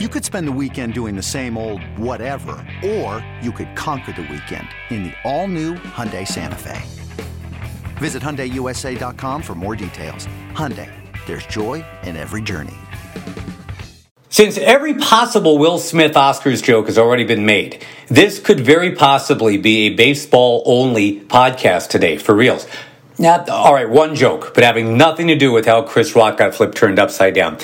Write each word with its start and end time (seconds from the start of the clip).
You 0.00 0.08
could 0.08 0.24
spend 0.24 0.48
the 0.48 0.58
weekend 0.60 0.92
doing 0.92 1.14
the 1.14 1.22
same 1.22 1.56
old 1.56 1.80
whatever, 1.96 2.56
or 2.84 3.24
you 3.40 3.52
could 3.52 3.76
conquer 3.76 4.10
the 4.10 4.22
weekend 4.22 4.66
in 4.90 5.04
the 5.04 5.12
all-new 5.22 5.74
Hyundai 5.74 6.26
Santa 6.26 6.56
Fe. 6.58 6.82
Visit 7.98 8.20
HyundaiUSA.com 8.20 9.40
for 9.40 9.54
more 9.54 9.76
details. 9.76 10.26
Hyundai, 10.50 10.90
there's 11.26 11.46
joy 11.46 11.84
in 12.02 12.16
every 12.16 12.42
journey. 12.42 12.74
Since 14.30 14.58
every 14.58 14.94
possible 14.94 15.58
Will 15.58 15.78
Smith 15.78 16.14
Oscars 16.14 16.60
joke 16.60 16.86
has 16.86 16.98
already 16.98 17.22
been 17.22 17.46
made, 17.46 17.86
this 18.08 18.40
could 18.40 18.58
very 18.58 18.96
possibly 18.96 19.58
be 19.58 19.86
a 19.86 19.94
baseball-only 19.94 21.20
podcast 21.20 21.86
today, 21.86 22.16
for 22.16 22.34
reals. 22.34 22.66
Now, 23.16 23.44
all 23.44 23.72
right, 23.72 23.88
one 23.88 24.16
joke, 24.16 24.54
but 24.54 24.64
having 24.64 24.96
nothing 24.96 25.28
to 25.28 25.36
do 25.36 25.52
with 25.52 25.66
how 25.66 25.82
Chris 25.82 26.16
Rock 26.16 26.38
got 26.38 26.52
flipped 26.52 26.76
turned 26.76 26.98
upside 26.98 27.36
down. 27.36 27.58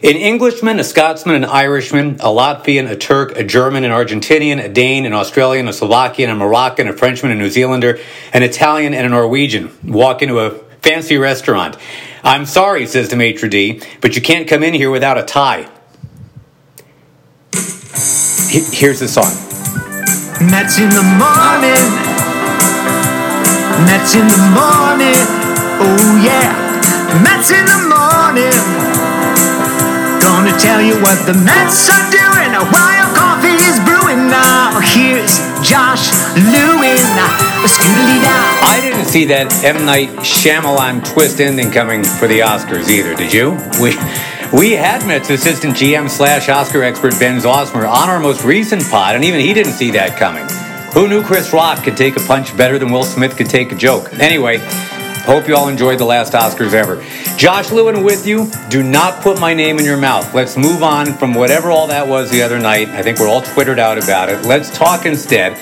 An 0.00 0.14
Englishman, 0.14 0.78
a 0.78 0.84
Scotsman, 0.84 1.34
an 1.34 1.44
Irishman, 1.44 2.20
a 2.20 2.28
Latvian, 2.28 2.88
a 2.88 2.94
Turk, 2.94 3.36
a 3.36 3.42
German, 3.42 3.84
an 3.84 3.90
Argentinian, 3.90 4.64
a 4.64 4.68
Dane, 4.68 5.04
an 5.04 5.12
Australian, 5.12 5.66
a 5.66 5.72
Slovakian, 5.72 6.30
a 6.30 6.36
Moroccan, 6.36 6.86
a 6.86 6.92
Frenchman, 6.92 7.32
a 7.32 7.34
New 7.34 7.50
Zealander, 7.50 7.98
an 8.32 8.44
Italian, 8.44 8.94
and 8.94 9.06
a 9.06 9.08
Norwegian 9.08 9.76
walk 9.82 10.22
into 10.22 10.38
a 10.38 10.50
fancy 10.82 11.18
restaurant. 11.18 11.76
I'm 12.22 12.46
sorry, 12.46 12.86
says 12.86 13.08
the 13.08 13.16
maitre 13.16 13.48
d', 13.48 13.82
but 14.00 14.14
you 14.14 14.22
can't 14.22 14.46
come 14.46 14.62
in 14.62 14.72
here 14.72 14.90
without 14.90 15.18
a 15.18 15.24
tie. 15.24 15.68
Here's 18.50 19.00
the 19.00 19.08
song. 19.08 19.34
Mets 20.48 20.78
in 20.78 20.90
the 20.90 21.02
morning. 21.02 21.84
Mets 23.84 24.14
in 24.14 24.28
the 24.28 24.38
morning. 24.54 25.18
Oh 25.80 26.20
yeah. 26.22 26.54
Mets 27.24 27.50
in 27.50 27.64
the 27.64 27.88
morning. 27.88 29.07
Gonna 30.28 30.52
tell 30.60 30.82
you 30.82 30.92
what 31.00 31.16
the 31.24 31.32
Mets 31.32 31.88
are 31.88 32.10
doing 32.12 32.52
while 32.68 33.08
coffee 33.16 33.56
is 33.64 33.80
brewing. 33.80 34.28
Now 34.28 34.78
here's 34.92 35.40
Josh 35.64 36.12
Lewin. 36.36 37.00
I 38.60 38.78
didn't 38.82 39.06
see 39.06 39.24
that 39.24 39.64
M 39.64 39.86
Night 39.86 40.10
Shyamalan 40.20 41.02
twist 41.12 41.40
ending 41.40 41.70
coming 41.70 42.04
for 42.04 42.28
the 42.28 42.40
Oscars 42.40 42.90
either. 42.90 43.14
Did 43.14 43.32
you? 43.32 43.56
We. 43.80 43.96
We 44.50 44.72
had 44.72 45.06
Mets 45.06 45.28
assistant 45.28 45.74
GM 45.76 46.08
slash 46.08 46.48
Oscar 46.48 46.82
expert 46.82 47.18
Ben 47.18 47.38
Zauzmer 47.38 47.86
on 47.86 48.08
our 48.08 48.18
most 48.18 48.44
recent 48.44 48.82
pod, 48.90 49.14
and 49.14 49.22
even 49.22 49.40
he 49.40 49.52
didn't 49.52 49.72
see 49.72 49.90
that 49.90 50.18
coming. 50.18 50.46
Who 50.94 51.06
knew 51.06 51.22
Chris 51.22 51.52
Rock 51.52 51.84
could 51.84 51.98
take 51.98 52.16
a 52.16 52.20
punch 52.20 52.56
better 52.56 52.78
than 52.78 52.90
Will 52.90 53.04
Smith 53.04 53.36
could 53.36 53.50
take 53.50 53.72
a 53.72 53.74
joke? 53.74 54.10
Anyway, 54.14 54.56
hope 55.28 55.46
you 55.46 55.54
all 55.54 55.68
enjoyed 55.68 55.98
the 55.98 56.06
last 56.06 56.32
Oscars 56.32 56.72
ever. 56.72 57.04
Josh 57.36 57.70
Lewin 57.70 58.02
with 58.02 58.26
you. 58.26 58.50
Do 58.70 58.82
not 58.82 59.22
put 59.22 59.38
my 59.38 59.52
name 59.52 59.78
in 59.78 59.84
your 59.84 59.98
mouth. 59.98 60.32
Let's 60.32 60.56
move 60.56 60.82
on 60.82 61.12
from 61.12 61.34
whatever 61.34 61.70
all 61.70 61.86
that 61.88 62.08
was 62.08 62.30
the 62.30 62.40
other 62.40 62.58
night. 62.58 62.88
I 62.88 63.02
think 63.02 63.18
we're 63.18 63.28
all 63.28 63.42
twittered 63.42 63.78
out 63.78 64.02
about 64.02 64.30
it. 64.30 64.46
Let's 64.46 64.74
talk 64.74 65.04
instead 65.04 65.52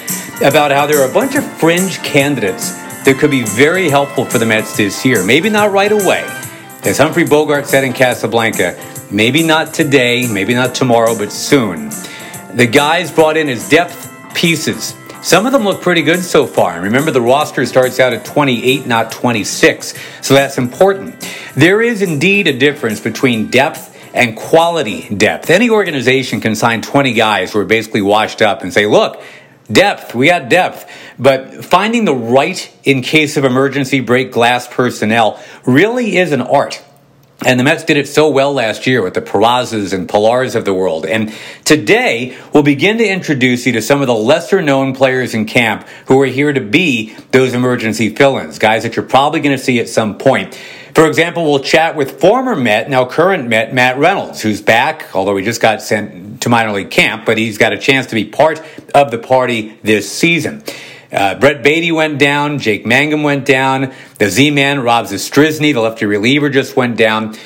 about 0.41 0.71
how 0.71 0.87
there 0.87 1.03
are 1.03 1.11
a 1.11 1.13
bunch 1.13 1.35
of 1.35 1.45
fringe 1.59 1.99
candidates 2.05 2.71
that 3.05 3.17
could 3.19 3.33
be 3.33 3.43
very 3.43 3.91
helpful 3.91 4.25
for 4.25 4.39
the 4.39 4.47
Mets 4.47 4.77
this 4.77 5.05
year. 5.05 5.25
Maybe 5.25 5.51
not 5.51 5.73
right 5.73 5.91
away. 5.91 6.25
As 6.85 6.99
Humphrey 6.99 7.25
Bogart 7.25 7.67
said 7.67 7.83
in 7.83 7.93
Casablanca, 7.93 8.79
maybe 9.11 9.43
not 9.43 9.75
today, 9.75 10.29
maybe 10.29 10.55
not 10.55 10.77
tomorrow, 10.77 11.19
but 11.19 11.33
soon. 11.33 11.91
The 12.55 12.69
guys 12.71 13.11
brought 13.11 13.37
in 13.37 13.49
as 13.49 13.69
depth 13.69 14.13
pieces 14.33 14.95
some 15.27 15.45
of 15.45 15.51
them 15.51 15.65
look 15.65 15.83
pretty 15.83 16.03
good 16.03 16.23
so 16.23 16.47
far. 16.47 16.75
And 16.75 16.85
remember, 16.85 17.11
the 17.11 17.21
roster 17.21 17.67
starts 17.67 17.99
out 17.99 18.13
at 18.13 18.25
28, 18.25 18.87
not 18.87 19.11
26. 19.11 19.93
So 20.23 20.35
that's 20.35 20.57
important. 20.57 21.21
There 21.57 21.83
is 21.83 22.01
indeed 22.01 22.47
a 22.47 22.57
difference 22.57 23.01
between 23.01 23.51
depth 23.51 23.93
and 24.15 24.37
quality 24.37 25.13
depth. 25.13 25.51
Any 25.51 25.69
organization 25.69 26.41
can 26.41 26.55
sign 26.55 26.81
20 26.81 27.13
guys 27.15 27.53
who 27.53 27.59
are 27.59 27.65
basically 27.65 28.03
washed 28.03 28.41
up 28.41 28.63
and 28.63 28.73
say, 28.73 28.87
look, 28.87 29.21
depth, 29.67 30.15
we 30.15 30.29
got 30.29 30.49
depth. 30.49 30.89
But 31.19 31.65
finding 31.65 32.05
the 32.05 32.15
right 32.15 32.73
in 32.85 33.03
case 33.03 33.37
of 33.37 33.45
emergency 33.45 33.99
break 33.99 34.31
glass 34.31 34.69
personnel 34.69 35.43
really 35.65 36.19
is 36.19 36.31
an 36.31 36.41
art. 36.41 36.85
And 37.45 37.61
the 37.61 37.65
Mets 37.65 37.85
did 37.85 37.99
it 37.99 38.09
so 38.09 38.31
well 38.31 38.55
last 38.55 38.87
year 38.87 39.03
with 39.03 39.13
the 39.13 39.21
Perazas 39.21 39.93
and 39.93 40.09
Pillars 40.09 40.55
of 40.55 40.65
the 40.65 40.73
world. 40.73 41.05
And 41.05 41.35
today, 41.65 42.37
we'll 42.55 42.63
begin 42.63 42.97
to 42.97 43.07
introduce 43.07 43.67
you 43.67 43.73
to 43.73 43.83
some 43.83 44.01
of 44.01 44.07
the 44.07 44.15
lesser 44.15 44.63
known 44.63 44.95
players 44.95 45.35
in 45.35 45.45
camp 45.45 45.87
who 46.07 46.21
are 46.23 46.27
here 46.27 46.53
to 46.53 46.63
be 46.63 47.15
those 47.33 47.53
emergency 47.53 48.09
fill 48.09 48.39
ins, 48.39 48.59
guys 48.59 48.85
that 48.85 48.97
you're 48.97 49.05
probably 49.05 49.41
going 49.41 49.57
to 49.57 49.63
see 49.63 49.79
at 49.81 49.89
some 49.89 50.17
point. 50.17 50.59
For 50.95 51.07
example, 51.07 51.45
we'll 51.45 51.61
chat 51.61 51.95
with 51.95 52.21
former 52.21 52.57
Met, 52.57 52.89
now 52.89 53.05
current 53.05 53.49
Met, 53.49 53.75
Matt 53.75 53.99
Reynolds, 53.99 54.41
who's 54.41 54.63
back, 54.63 55.15
although 55.15 55.37
he 55.37 55.45
just 55.45 55.61
got 55.61 55.83
sent 55.83 56.41
to 56.41 56.49
minor 56.49 56.73
league 56.73 56.91
camp, 56.91 57.27
but 57.27 57.37
he's 57.37 57.59
got 57.59 57.75
a 57.75 57.79
chance 57.79 58.07
to 58.07 58.15
be 58.15 58.25
part 58.25 58.63
of 58.95 59.11
the 59.11 59.19
party 59.19 59.79
this 59.83 60.11
season. 60.11 60.63
Uh, 61.13 61.39
Brett 61.39 61.63
Baty 61.63 61.93
went 61.93 62.19
down. 62.19 62.59
Jake 62.59 62.85
Mangum 62.85 63.23
went 63.23 63.47
down. 63.47 63.93
The 64.19 64.29
Z-Man, 64.29 64.81
Rob 64.81 65.07
Zastryzny, 65.07 65.73
the 65.73 65.81
lefty 65.81 66.07
reliever, 66.07 66.51
just 66.51 66.77
went 66.77 66.97
down. 66.97 67.37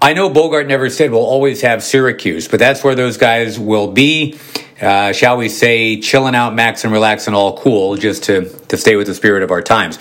I 0.00 0.12
know 0.12 0.28
Bogart 0.28 0.66
never 0.66 0.90
said 0.90 1.10
we'll 1.10 1.20
always 1.20 1.62
have 1.62 1.82
Syracuse, 1.82 2.48
but 2.48 2.60
that's 2.60 2.84
where 2.84 2.94
those 2.94 3.16
guys 3.16 3.58
will 3.58 3.90
be. 3.90 4.38
Uh, 4.80 5.12
shall 5.12 5.38
we 5.38 5.48
say, 5.48 5.98
chilling 6.00 6.34
out, 6.34 6.54
max 6.54 6.84
and 6.84 6.92
relaxing, 6.92 7.32
all 7.32 7.56
cool, 7.56 7.96
just 7.96 8.24
to, 8.24 8.50
to 8.68 8.76
stay 8.76 8.94
with 8.96 9.06
the 9.06 9.14
spirit 9.14 9.42
of 9.42 9.50
our 9.50 9.62
times. 9.62 9.98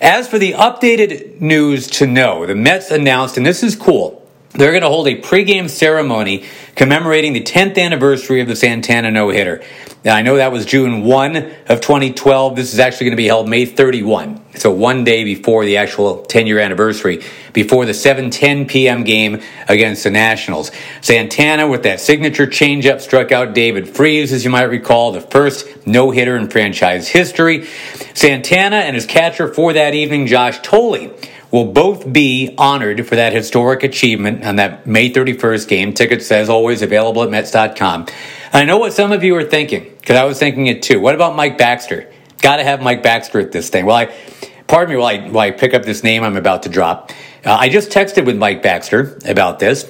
As 0.00 0.26
for 0.26 0.38
the 0.38 0.52
updated 0.54 1.42
news 1.42 1.88
to 1.88 2.06
know, 2.06 2.46
the 2.46 2.54
Mets 2.54 2.90
announced, 2.90 3.36
and 3.36 3.44
this 3.44 3.62
is 3.62 3.76
cool, 3.76 4.23
they're 4.54 4.70
going 4.70 4.82
to 4.82 4.88
hold 4.88 5.08
a 5.08 5.20
pregame 5.20 5.68
ceremony 5.68 6.44
commemorating 6.76 7.32
the 7.32 7.42
10th 7.42 7.76
anniversary 7.76 8.40
of 8.40 8.46
the 8.46 8.56
Santana 8.56 9.10
no 9.10 9.30
hitter. 9.30 9.62
Now, 10.04 10.14
I 10.14 10.22
know 10.22 10.36
that 10.36 10.52
was 10.52 10.66
June 10.66 11.02
1 11.02 11.36
of 11.68 11.80
2012. 11.80 12.56
This 12.56 12.72
is 12.72 12.78
actually 12.78 13.06
going 13.06 13.12
to 13.12 13.16
be 13.16 13.26
held 13.26 13.48
May 13.48 13.64
31. 13.64 14.44
So 14.56 14.70
one 14.70 15.02
day 15.02 15.24
before 15.24 15.64
the 15.64 15.78
actual 15.78 16.22
10 16.22 16.46
year 16.46 16.60
anniversary, 16.60 17.24
before 17.52 17.86
the 17.86 17.92
7:10 17.92 18.68
p.m. 18.68 19.02
game 19.02 19.40
against 19.68 20.04
the 20.04 20.10
Nationals. 20.10 20.70
Santana 21.00 21.66
with 21.66 21.82
that 21.84 22.00
signature 22.00 22.46
changeup 22.46 23.00
struck 23.00 23.32
out 23.32 23.54
David 23.54 23.88
Freese, 23.88 24.32
as 24.32 24.44
you 24.44 24.50
might 24.50 24.64
recall, 24.64 25.10
the 25.12 25.20
first 25.20 25.86
no-hitter 25.86 26.36
in 26.36 26.48
franchise 26.48 27.08
history. 27.08 27.66
Santana 28.14 28.76
and 28.76 28.94
his 28.94 29.06
catcher 29.06 29.52
for 29.52 29.72
that 29.72 29.94
evening, 29.94 30.26
Josh 30.26 30.58
Thole, 30.58 31.10
will 31.54 31.66
both 31.66 32.12
be 32.12 32.52
honored 32.58 33.06
for 33.06 33.14
that 33.14 33.32
historic 33.32 33.84
achievement 33.84 34.44
on 34.44 34.56
that 34.56 34.88
May 34.88 35.08
31st 35.08 35.68
game. 35.68 35.94
Tickets, 35.94 36.32
as 36.32 36.48
always, 36.48 36.82
available 36.82 37.22
at 37.22 37.30
Mets.com. 37.30 38.06
I 38.52 38.64
know 38.64 38.78
what 38.78 38.92
some 38.92 39.12
of 39.12 39.22
you 39.22 39.36
are 39.36 39.44
thinking, 39.44 39.84
because 40.00 40.16
I 40.16 40.24
was 40.24 40.36
thinking 40.36 40.66
it 40.66 40.82
too. 40.82 40.98
What 40.98 41.14
about 41.14 41.36
Mike 41.36 41.56
Baxter? 41.56 42.12
Got 42.42 42.56
to 42.56 42.64
have 42.64 42.82
Mike 42.82 43.04
Baxter 43.04 43.38
at 43.38 43.52
this 43.52 43.68
thing. 43.68 43.86
Well, 43.86 43.94
I, 43.94 44.12
pardon 44.66 44.96
me 44.96 45.00
while 45.00 45.06
I, 45.06 45.28
while 45.28 45.46
I 45.46 45.52
pick 45.52 45.74
up 45.74 45.84
this 45.84 46.02
name 46.02 46.24
I'm 46.24 46.36
about 46.36 46.64
to 46.64 46.68
drop. 46.70 47.12
Uh, 47.44 47.52
I 47.52 47.68
just 47.68 47.92
texted 47.92 48.26
with 48.26 48.36
Mike 48.36 48.60
Baxter 48.60 49.16
about 49.24 49.60
this, 49.60 49.88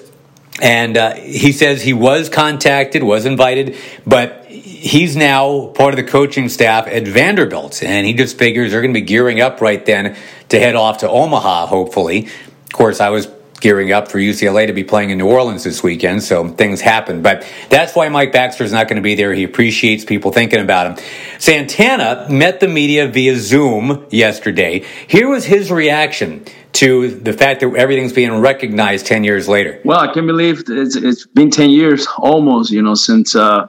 and 0.61 0.99
uh, 0.99 1.15
he 1.15 1.53
says 1.53 1.81
he 1.81 1.95
was 1.95 2.29
contacted, 2.29 3.03
was 3.03 3.25
invited, 3.25 3.79
but 4.07 4.44
he's 4.63 5.17
now 5.17 5.67
part 5.69 5.95
of 5.95 5.97
the 5.97 6.11
coaching 6.11 6.49
staff 6.49 6.87
at 6.87 7.07
Vanderbilt, 7.07 7.83
and 7.83 8.07
he 8.07 8.13
just 8.13 8.39
figures 8.39 8.71
they're 8.71 8.81
going 8.81 8.95
to 8.95 9.01
be 9.01 9.07
gearing 9.07 9.41
up 9.41 9.61
right 9.61 9.85
then 9.85 10.17
to 10.49 10.59
head 10.59 10.75
off 10.77 10.99
to 10.99 11.09
Omaha, 11.09 11.67
hopefully. 11.67 12.27
Of 12.67 12.73
course, 12.73 13.01
I 13.01 13.11
was 13.11 13.29
gearing 13.61 13.93
up 13.93 14.09
for 14.09 14.19
UCLA 14.19 14.67
to 14.67 14.75
be 14.75 14.85
playing 14.85 15.11
in 15.11 15.19
New 15.19 15.27
Orleans 15.27 15.65
this 15.65 15.83
weekend, 15.83 16.23
so 16.23 16.49
things 16.49 16.81
happen. 16.81 17.23
But 17.23 17.51
that's 17.71 17.97
why 17.97 18.09
Mike 18.11 18.33
Baxter 18.33 18.63
is 18.63 18.73
not 18.73 18.89
going 18.89 18.97
to 18.97 19.03
be 19.03 19.15
there. 19.15 19.33
He 19.33 19.43
appreciates 19.43 20.05
people 20.05 20.33
thinking 20.33 20.61
about 20.61 20.99
him. 20.99 21.05
Santana 21.39 22.27
met 22.29 22.61
the 22.61 22.69
media 22.69 23.09
via 23.09 23.37
Zoom 23.37 24.07
yesterday. 24.11 24.85
Here 25.07 25.29
was 25.29 25.47
his 25.47 25.71
reaction 25.71 26.45
to 26.75 27.09
the 27.09 27.33
fact 27.33 27.61
that 27.61 27.75
everything's 27.75 28.13
being 28.13 28.39
recognized 28.41 29.07
10 29.07 29.25
years 29.25 29.49
later. 29.49 29.81
Well, 29.85 30.01
I 30.01 30.13
can't 30.13 30.27
believe 30.27 30.65
it's, 30.69 30.97
it's 30.97 31.25
been 31.27 31.51
10 31.51 31.71
years 31.71 32.07
almost, 32.19 32.71
you 32.71 32.83
know, 32.83 32.95
since 32.95 33.35
uh, 33.35 33.69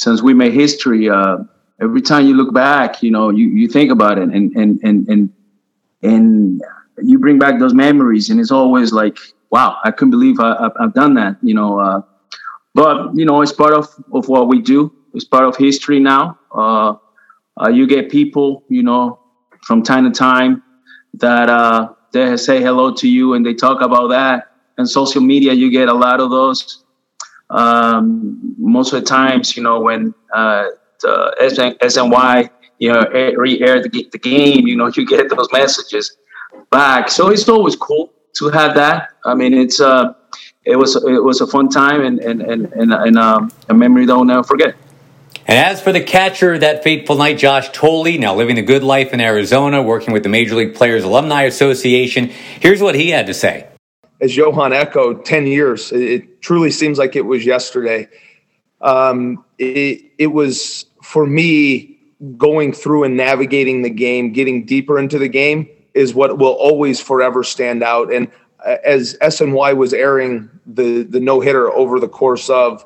since 0.00 0.22
we 0.22 0.32
made 0.32 0.52
history. 0.52 1.02
Uh, 1.08 1.38
every 1.80 2.02
time 2.02 2.26
you 2.26 2.34
look 2.34 2.52
back, 2.54 3.02
you 3.02 3.10
know, 3.10 3.30
you, 3.30 3.46
you 3.48 3.68
think 3.68 3.90
about 3.90 4.18
it 4.18 4.28
and, 4.36 4.56
and, 4.56 4.80
and, 4.82 5.08
and 5.08 5.32
and 6.02 6.62
you 7.02 7.18
bring 7.18 7.38
back 7.38 7.58
those 7.58 7.74
memories 7.74 8.30
and 8.30 8.40
it's 8.40 8.50
always 8.50 8.90
like 8.90 9.18
wow 9.50 9.76
i 9.84 9.90
couldn't 9.90 10.10
believe 10.10 10.40
I, 10.40 10.70
have 10.80 10.94
done 10.94 11.12
that 11.14 11.36
you 11.42 11.54
know 11.54 11.78
uh, 11.78 12.00
but 12.74 13.14
you 13.14 13.24
know 13.24 13.42
it's 13.42 13.52
part 13.52 13.74
of, 13.74 13.88
of 14.12 14.28
what 14.28 14.48
we 14.48 14.60
do. 14.60 14.92
It's 15.12 15.24
part 15.24 15.44
of 15.44 15.56
history 15.56 15.98
now. 15.98 16.38
Uh, 16.54 16.94
uh, 17.60 17.68
you 17.68 17.86
get 17.86 18.10
people 18.10 18.64
you 18.68 18.82
know 18.82 19.18
from 19.62 19.82
time 19.82 20.04
to 20.04 20.16
time 20.16 20.62
that 21.14 21.48
uh, 21.48 21.92
they 22.12 22.36
say 22.36 22.62
hello 22.62 22.94
to 22.94 23.08
you 23.08 23.34
and 23.34 23.44
they 23.44 23.54
talk 23.54 23.80
about 23.80 24.08
that. 24.08 24.46
And 24.78 24.88
social 24.88 25.20
media 25.20 25.52
you 25.52 25.70
get 25.70 25.88
a 25.88 25.92
lot 25.92 26.20
of 26.20 26.30
those 26.30 26.84
um, 27.50 28.54
most 28.58 28.92
of 28.92 29.00
the 29.00 29.06
times 29.06 29.56
you 29.56 29.62
know 29.62 29.80
when 29.80 30.14
uh, 30.34 30.66
the 31.00 31.36
SNY 31.82 32.50
you 32.80 32.90
know, 32.90 33.06
re-air 33.36 33.82
the, 33.82 34.08
the 34.10 34.18
game, 34.18 34.66
you 34.66 34.74
know, 34.74 34.90
you 34.96 35.06
get 35.06 35.28
those 35.28 35.48
messages 35.52 36.16
back. 36.70 37.10
So 37.10 37.28
it's 37.28 37.48
always 37.48 37.76
cool 37.76 38.12
to 38.34 38.48
have 38.48 38.74
that. 38.74 39.10
I 39.24 39.34
mean, 39.34 39.54
it's 39.54 39.80
uh, 39.80 40.14
it 40.64 40.76
was 40.76 40.96
it 40.96 41.22
was 41.22 41.40
a 41.40 41.46
fun 41.46 41.68
time 41.68 42.00
and 42.00 42.18
and 42.18 42.40
and, 42.40 42.72
and, 42.72 42.92
and 42.92 43.18
um, 43.18 43.52
a 43.68 43.74
memory 43.74 44.06
that 44.06 44.12
I'll 44.14 44.24
never 44.24 44.42
forget. 44.42 44.74
And 45.46 45.58
as 45.58 45.80
for 45.82 45.92
the 45.92 46.00
catcher 46.00 46.58
that 46.58 46.82
fateful 46.82 47.16
night, 47.16 47.38
Josh 47.38 47.68
Thole, 47.70 48.18
now 48.18 48.34
living 48.34 48.58
a 48.58 48.62
good 48.62 48.82
life 48.82 49.12
in 49.12 49.20
Arizona, 49.20 49.82
working 49.82 50.12
with 50.14 50.22
the 50.22 50.28
Major 50.28 50.54
League 50.54 50.74
Players 50.74 51.04
Alumni 51.04 51.42
Association, 51.42 52.28
here's 52.60 52.80
what 52.80 52.94
he 52.94 53.10
had 53.10 53.26
to 53.26 53.34
say. 53.34 53.69
As 54.20 54.36
Johan 54.36 54.72
echoed, 54.72 55.24
10 55.24 55.46
years. 55.46 55.92
It 55.92 56.42
truly 56.42 56.70
seems 56.70 56.98
like 56.98 57.16
it 57.16 57.22
was 57.22 57.44
yesterday. 57.44 58.08
Um, 58.80 59.44
it, 59.58 60.12
it 60.18 60.28
was, 60.28 60.86
for 61.02 61.26
me, 61.26 61.98
going 62.36 62.72
through 62.72 63.04
and 63.04 63.16
navigating 63.16 63.82
the 63.82 63.90
game, 63.90 64.32
getting 64.32 64.66
deeper 64.66 64.98
into 64.98 65.18
the 65.18 65.28
game 65.28 65.68
is 65.94 66.14
what 66.14 66.38
will 66.38 66.52
always 66.52 67.00
forever 67.00 67.42
stand 67.42 67.82
out. 67.82 68.12
And 68.12 68.28
uh, 68.64 68.76
as 68.84 69.16
SNY 69.22 69.76
was 69.76 69.92
airing 69.92 70.48
the, 70.66 71.02
the 71.02 71.20
no 71.20 71.40
hitter 71.40 71.70
over 71.70 71.98
the 71.98 72.08
course 72.08 72.50
of 72.50 72.84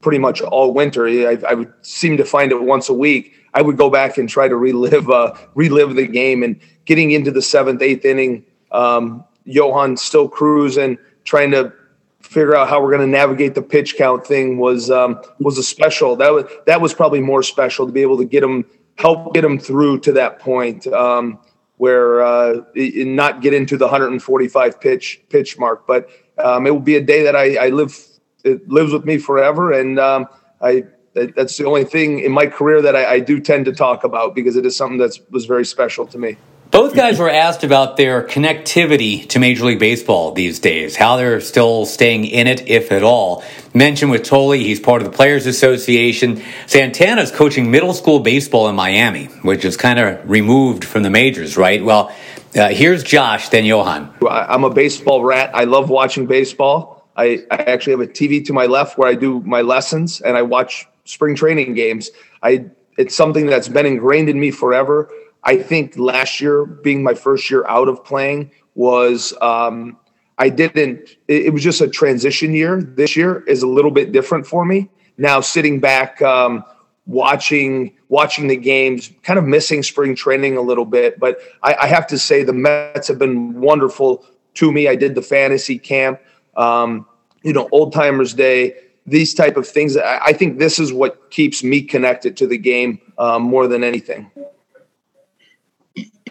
pretty 0.00 0.18
much 0.18 0.40
all 0.40 0.72
winter. 0.72 1.08
I, 1.08 1.38
I, 1.48 1.54
would 1.54 1.72
seem 1.82 2.16
to 2.18 2.24
find 2.24 2.52
it 2.52 2.62
once 2.62 2.88
a 2.88 2.94
week. 2.94 3.34
I 3.54 3.62
would 3.62 3.76
go 3.76 3.90
back 3.90 4.18
and 4.18 4.28
try 4.28 4.46
to 4.46 4.56
relive 4.56 5.10
uh, 5.10 5.34
relive 5.54 5.96
the 5.96 6.06
game 6.06 6.42
and 6.42 6.60
getting 6.84 7.10
into 7.10 7.30
the 7.30 7.42
seventh, 7.42 7.82
eighth 7.82 8.04
inning. 8.04 8.44
Um, 8.70 9.24
Johan 9.46 9.96
still 9.96 10.28
cruising, 10.28 10.98
trying 11.24 11.50
to 11.52 11.72
figure 12.20 12.56
out 12.56 12.68
how 12.68 12.82
we're 12.82 12.90
going 12.90 13.00
to 13.00 13.06
navigate 13.06 13.54
the 13.54 13.62
pitch 13.62 13.96
count 13.96 14.26
thing 14.26 14.58
was 14.58 14.90
um, 14.90 15.20
was 15.38 15.56
a 15.56 15.62
special. 15.62 16.16
That 16.16 16.32
was 16.32 16.44
that 16.66 16.80
was 16.80 16.92
probably 16.92 17.20
more 17.20 17.42
special 17.42 17.86
to 17.86 17.92
be 17.92 18.02
able 18.02 18.18
to 18.18 18.24
get 18.24 18.42
him 18.42 18.64
help 18.98 19.32
get 19.32 19.44
him 19.44 19.58
through 19.58 20.00
to 20.00 20.12
that 20.12 20.38
point 20.38 20.86
um, 20.88 21.38
where 21.76 22.22
uh, 22.22 22.62
not 22.74 23.42
get 23.42 23.54
into 23.54 23.76
the 23.76 23.84
145 23.84 24.80
pitch 24.80 25.20
pitch 25.28 25.58
mark. 25.58 25.86
But 25.86 26.08
um, 26.38 26.66
it 26.66 26.70
will 26.70 26.80
be 26.80 26.96
a 26.96 27.00
day 27.00 27.22
that 27.22 27.36
I, 27.36 27.66
I 27.66 27.68
live 27.70 27.96
it 28.44 28.68
lives 28.68 28.92
with 28.92 29.04
me 29.04 29.18
forever. 29.18 29.72
And 29.72 29.98
um, 29.98 30.26
I 30.60 30.84
that's 31.14 31.56
the 31.56 31.64
only 31.64 31.84
thing 31.84 32.20
in 32.20 32.32
my 32.32 32.46
career 32.46 32.82
that 32.82 32.94
I, 32.94 33.14
I, 33.14 33.20
do 33.20 33.40
tend 33.40 33.64
to 33.64 33.72
talk 33.72 34.04
about 34.04 34.34
because 34.34 34.54
it 34.54 34.66
is 34.66 34.76
something 34.76 34.98
that 34.98 35.18
was 35.30 35.46
very 35.46 35.64
special 35.64 36.06
to 36.08 36.18
me. 36.18 36.36
Both 36.76 36.94
guys 36.94 37.18
were 37.18 37.30
asked 37.30 37.64
about 37.64 37.96
their 37.96 38.22
connectivity 38.22 39.26
to 39.30 39.38
Major 39.38 39.64
League 39.64 39.78
Baseball 39.78 40.32
these 40.32 40.58
days, 40.58 40.94
how 40.94 41.16
they're 41.16 41.40
still 41.40 41.86
staying 41.86 42.26
in 42.26 42.46
it, 42.46 42.68
if 42.68 42.92
at 42.92 43.02
all. 43.02 43.42
Mentioned 43.72 44.10
with 44.10 44.26
Thole, 44.26 44.50
he's 44.50 44.78
part 44.78 45.00
of 45.00 45.10
the 45.10 45.16
Players 45.16 45.46
Association. 45.46 46.42
Santana's 46.66 47.30
coaching 47.30 47.70
middle 47.70 47.94
school 47.94 48.20
baseball 48.20 48.68
in 48.68 48.76
Miami, 48.76 49.24
which 49.40 49.64
is 49.64 49.78
kind 49.78 49.98
of 49.98 50.28
removed 50.28 50.84
from 50.84 51.02
the 51.02 51.08
majors, 51.08 51.56
right? 51.56 51.82
Well, 51.82 52.14
uh, 52.54 52.68
here's 52.68 53.02
Josh, 53.02 53.48
then 53.48 53.64
Johan. 53.64 54.14
I'm 54.28 54.64
a 54.64 54.70
baseball 54.70 55.24
rat. 55.24 55.52
I 55.54 55.64
love 55.64 55.88
watching 55.88 56.26
baseball. 56.26 57.08
I, 57.16 57.42
I 57.50 57.56
actually 57.56 57.92
have 57.92 58.00
a 58.00 58.06
TV 58.06 58.44
to 58.44 58.52
my 58.52 58.66
left 58.66 58.98
where 58.98 59.08
I 59.08 59.14
do 59.14 59.40
my 59.40 59.62
lessons 59.62 60.20
and 60.20 60.36
I 60.36 60.42
watch 60.42 60.86
spring 61.06 61.36
training 61.36 61.72
games. 61.72 62.10
I 62.42 62.66
it's 62.98 63.14
something 63.14 63.46
that's 63.46 63.68
been 63.68 63.86
ingrained 63.86 64.28
in 64.28 64.38
me 64.38 64.50
forever. 64.50 65.10
I 65.46 65.56
think 65.56 65.96
last 65.96 66.40
year, 66.40 66.66
being 66.66 67.02
my 67.02 67.14
first 67.14 67.50
year 67.50 67.66
out 67.66 67.88
of 67.88 68.04
playing, 68.04 68.50
was 68.74 69.32
um, 69.40 69.96
I 70.36 70.50
didn't. 70.50 71.16
It, 71.28 71.46
it, 71.46 71.52
was 71.52 71.62
just 71.62 71.80
a 71.80 71.88
transition 71.88 72.52
year. 72.52 72.82
This 72.82 73.16
year 73.16 73.42
is 73.44 73.62
a 73.62 73.66
little 73.66 73.90
bit 73.90 74.12
different 74.12 74.46
for 74.46 74.66
me. 74.66 74.90
Now 75.16 75.40
sitting 75.40 75.80
back, 75.80 76.20
um, 76.20 76.62
watching 77.06 77.94
watching 78.08 78.48
the 78.48 78.56
games, 78.56 79.10
kind 79.22 79.38
of 79.38 79.46
missing 79.46 79.82
spring 79.82 80.14
training 80.14 80.58
a 80.58 80.60
little 80.60 80.84
bit. 80.84 81.18
But 81.18 81.38
I, 81.62 81.76
I 81.82 81.86
have 81.86 82.06
to 82.08 82.18
say 82.18 82.42
the 82.42 82.52
Mets 82.52 83.08
have 83.08 83.18
been 83.18 83.58
wonderful 83.58 84.26
to 84.54 84.70
me. 84.70 84.88
I 84.88 84.96
did 84.96 85.14
the 85.14 85.22
fantasy 85.22 85.78
camp 85.78 86.20
um, 86.56 87.06
you 87.42 87.52
know, 87.52 87.68
old 87.70 87.92
timers 87.92 88.34
day, 88.34 88.74
these 89.06 89.34
type 89.34 89.56
of 89.56 89.68
things. 89.68 89.96
I, 89.96 90.18
I, 90.26 90.32
think 90.32 90.58
this 90.58 90.78
is 90.78 90.92
what 90.92 91.30
keeps 91.30 91.62
me 91.62 91.82
connected 91.82 92.36
to 92.38 92.46
the 92.46 92.58
game 92.58 93.00
um, 93.18 93.42
more 93.42 93.68
than 93.68 93.84
anything. 93.84 94.30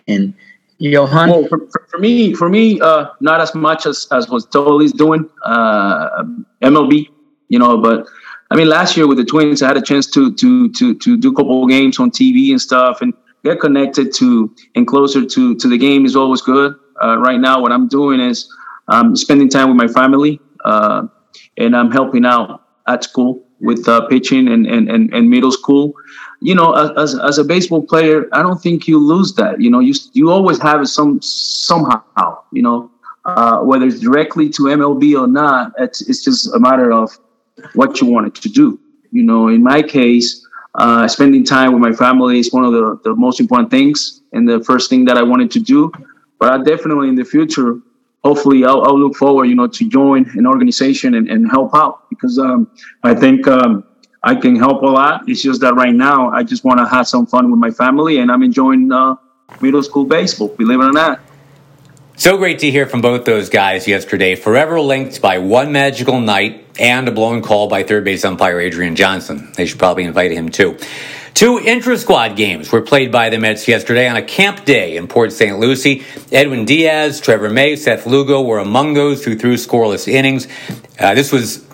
And 0.08 0.34
Johan, 0.78 1.30
well, 1.30 1.48
for, 1.48 1.68
for, 1.90 2.00
me, 2.00 2.34
for 2.34 2.50
me, 2.50 2.80
uh, 2.82 3.08
not 3.22 3.40
as 3.42 3.56
much 3.56 3.86
as 3.86 4.08
as 4.12 4.30
was 4.30 4.46
Thole's 4.46 4.92
doing 4.92 5.30
uh, 5.44 6.24
MLB, 6.62 7.10
you 7.50 7.60
know, 7.60 7.78
but. 7.78 8.08
I 8.52 8.56
mean, 8.56 8.70
last 8.70 8.96
year 8.96 9.08
with 9.08 9.18
the 9.18 9.26
Twins, 9.26 9.64
I 9.64 9.70
had 9.70 9.76
a 9.76 9.82
chance 9.82 10.06
to 10.12 10.32
to 10.36 10.70
to 10.70 10.94
to 10.94 11.18
do 11.18 11.32
a 11.32 11.36
couple 11.36 11.66
games 11.66 11.98
on 11.98 12.12
TV 12.12 12.52
and 12.52 12.62
stuff, 12.62 13.02
and 13.02 13.12
get 13.44 13.60
connected 13.60 14.14
to 14.16 14.54
and 14.76 14.86
closer 14.86 15.26
to 15.26 15.56
to 15.56 15.68
the 15.68 15.78
game 15.80 16.06
is 16.06 16.16
always 16.16 16.42
good. 16.42 16.76
Uh, 17.02 17.18
right 17.18 17.40
now, 17.40 17.60
what 17.60 17.72
I'm 17.72 17.88
doing 17.88 18.20
is 18.20 18.48
I'm 18.88 19.16
spending 19.16 19.50
time 19.50 19.68
with 19.68 19.78
my 19.78 19.88
family, 19.88 20.40
uh, 20.64 21.08
and 21.58 21.76
I'm 21.76 21.92
helping 21.92 22.26
out 22.26 22.62
at 22.88 23.04
school 23.04 23.46
with 23.62 23.88
uh, 23.88 24.06
pitching 24.08 24.48
and, 24.48 24.68
and, 24.68 24.90
and, 24.90 25.14
and, 25.14 25.30
middle 25.30 25.52
school. 25.52 25.94
You 26.46 26.54
know, 26.54 26.74
as, 26.96 27.18
as 27.18 27.40
a 27.40 27.44
baseball 27.44 27.82
player, 27.82 28.28
I 28.32 28.44
don't 28.44 28.62
think 28.62 28.88
you 28.88 29.00
lose 29.00 29.34
that. 29.34 29.60
You 29.60 29.72
know, 29.72 29.80
you 29.80 29.96
you 30.14 30.30
always 30.30 30.60
have 30.60 30.80
it 30.82 30.88
some 30.88 31.20
somehow. 31.22 32.44
You 32.52 32.62
know, 32.62 32.92
uh, 33.26 33.62
whether 33.62 33.88
it's 33.88 34.00
directly 34.00 34.48
to 34.50 34.62
MLB 34.80 35.20
or 35.20 35.28
not, 35.28 35.74
it's 35.80 36.02
it's 36.10 36.24
just 36.24 36.54
a 36.54 36.60
matter 36.60 36.92
of 36.92 37.18
what 37.74 38.00
you 38.00 38.06
wanted 38.08 38.36
to 38.36 38.50
do. 38.50 38.80
You 39.12 39.24
know, 39.24 39.48
in 39.48 39.64
my 39.64 39.82
case, 39.82 40.46
uh, 40.76 41.08
spending 41.08 41.44
time 41.44 41.74
with 41.74 41.82
my 41.82 41.94
family 41.94 42.38
is 42.38 42.54
one 42.54 42.64
of 42.64 42.74
the, 42.74 43.00
the 43.04 43.16
most 43.16 43.40
important 43.40 43.72
things 43.72 44.22
and 44.34 44.48
the 44.48 44.64
first 44.64 44.88
thing 44.90 45.06
that 45.06 45.18
I 45.18 45.24
wanted 45.24 45.50
to 45.52 45.60
do. 45.60 45.92
But 46.40 46.54
I 46.54 46.64
definitely 46.64 47.10
in 47.10 47.16
the 47.16 47.26
future 47.26 47.80
hopefully 48.26 48.66
I'll, 48.66 48.82
I'll, 48.82 49.00
look 49.00 49.16
forward, 49.16 49.46
you 49.46 49.56
know, 49.56 49.68
to 49.68 49.88
join 49.88 50.28
an 50.34 50.48
organization 50.48 51.14
and, 51.14 51.30
and 51.30 51.48
help 51.48 51.76
out 51.76 52.10
because 52.10 52.40
um, 52.40 52.68
I 53.04 53.14
think 53.14 53.48
um, 53.48 53.84
I 54.26 54.34
can 54.34 54.56
help 54.56 54.82
a 54.82 54.88
lot. 54.88 55.30
It's 55.30 55.44
just 55.44 55.62
that 55.62 55.76
right 55.76 55.94
now 55.94 56.32
I 56.32 56.42
just 56.42 56.64
want 56.64 56.80
to 56.80 56.88
have 56.88 57.08
some 57.08 57.28
fun 57.28 57.52
with 57.52 57.60
my 57.60 57.70
family 57.70 58.18
and 58.18 58.32
I'm 58.32 58.42
enjoying 58.42 58.92
uh, 58.92 59.18
middle 59.62 59.84
school 59.84 60.04
baseball, 60.04 60.48
believe 60.48 60.80
it 60.80 60.84
or 60.84 60.92
not. 60.92 61.20
So 62.18 62.36
great 62.36 62.58
to 62.60 62.72
hear 62.72 62.88
from 62.88 63.02
both 63.02 63.26
those 63.26 63.50
guys 63.50 63.88
yesterday. 63.88 64.36
Forever 64.36 64.82
linked 64.82 65.22
by 65.22 65.38
one 65.38 65.72
magical 65.72 66.20
night 66.20 66.66
and 66.80 67.08
a 67.08 67.12
blown 67.12 67.44
call 67.44 67.68
by 67.68 67.84
third 67.84 68.04
base 68.04 68.26
umpire 68.26 68.60
Adrian 68.60 68.96
Johnson. 68.96 69.52
They 69.56 69.68
should 69.68 69.78
probably 69.78 70.06
invite 70.06 70.32
him 70.32 70.50
too. 70.50 70.80
Two 71.36 71.60
intra 71.60 71.96
squad 71.98 72.36
games 72.36 72.72
were 72.72 72.82
played 72.82 73.12
by 73.12 73.30
the 73.30 73.38
Mets 73.38 73.68
yesterday 73.68 74.08
on 74.08 74.16
a 74.16 74.24
camp 74.24 74.66
day 74.66 74.96
in 74.96 75.08
Port 75.08 75.34
St. 75.34 75.60
Lucie. 75.60 76.04
Edwin 76.32 76.66
Diaz, 76.66 77.20
Trevor 77.20 77.50
May, 77.52 77.76
Seth 77.76 78.08
Lugo 78.08 78.42
were 78.42 78.60
among 78.60 78.94
those 78.96 79.24
who 79.24 79.38
threw 79.38 79.56
scoreless 79.56 80.08
innings. 80.08 80.48
Uh, 80.98 81.14
this 81.14 81.32
was 81.32 81.66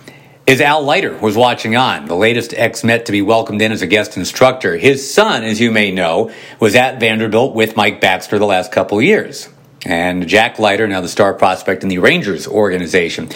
as 0.46 0.60
Al 0.60 0.82
Leiter 0.82 1.16
was 1.16 1.36
watching 1.36 1.76
on, 1.76 2.06
the 2.06 2.16
latest 2.16 2.52
ex 2.54 2.82
Met 2.82 3.06
to 3.06 3.12
be 3.12 3.22
welcomed 3.22 3.62
in 3.62 3.72
as 3.72 3.82
a 3.82 3.86
guest 3.86 4.16
instructor. 4.16 4.76
His 4.76 5.12
son, 5.12 5.44
as 5.44 5.60
you 5.60 5.70
may 5.70 5.92
know, 5.92 6.32
was 6.58 6.74
at 6.74 6.98
Vanderbilt 6.98 7.54
with 7.54 7.76
Mike 7.76 8.00
Baxter 8.00 8.38
the 8.38 8.46
last 8.46 8.72
couple 8.72 9.00
years. 9.00 9.48
And 9.84 10.26
Jack 10.28 10.58
Leiter, 10.58 10.86
now 10.88 11.00
the 11.00 11.08
star 11.08 11.34
prospect 11.34 11.82
in 11.82 11.88
the 11.88 11.98
Rangers 11.98 12.46
organization. 12.46 13.30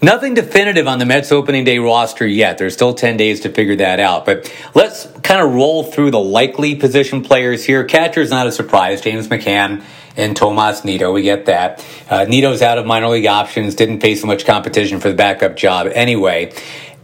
Nothing 0.00 0.34
definitive 0.34 0.88
on 0.88 0.98
the 0.98 1.06
Mets 1.06 1.30
opening 1.30 1.64
day 1.64 1.78
roster 1.78 2.26
yet. 2.26 2.58
There's 2.58 2.74
still 2.74 2.92
10 2.92 3.16
days 3.16 3.40
to 3.40 3.50
figure 3.50 3.76
that 3.76 4.00
out. 4.00 4.26
But 4.26 4.52
let's 4.74 5.06
kind 5.22 5.40
of 5.40 5.54
roll 5.54 5.84
through 5.84 6.10
the 6.10 6.18
likely 6.18 6.74
position 6.74 7.22
players 7.22 7.64
here. 7.64 7.84
Catcher's 7.84 8.30
not 8.30 8.46
a 8.46 8.52
surprise. 8.52 9.00
James 9.00 9.28
McCann 9.28 9.84
and 10.16 10.36
Tomas 10.36 10.84
Nido. 10.84 11.12
We 11.12 11.22
get 11.22 11.46
that. 11.46 11.84
Uh, 12.08 12.24
Nido's 12.24 12.62
out 12.62 12.78
of 12.78 12.86
minor 12.86 13.08
league 13.08 13.26
options, 13.26 13.74
didn't 13.74 14.00
face 14.00 14.20
so 14.20 14.26
much 14.26 14.44
competition 14.44 15.00
for 15.00 15.08
the 15.08 15.14
backup 15.14 15.56
job 15.56 15.88
anyway. 15.92 16.52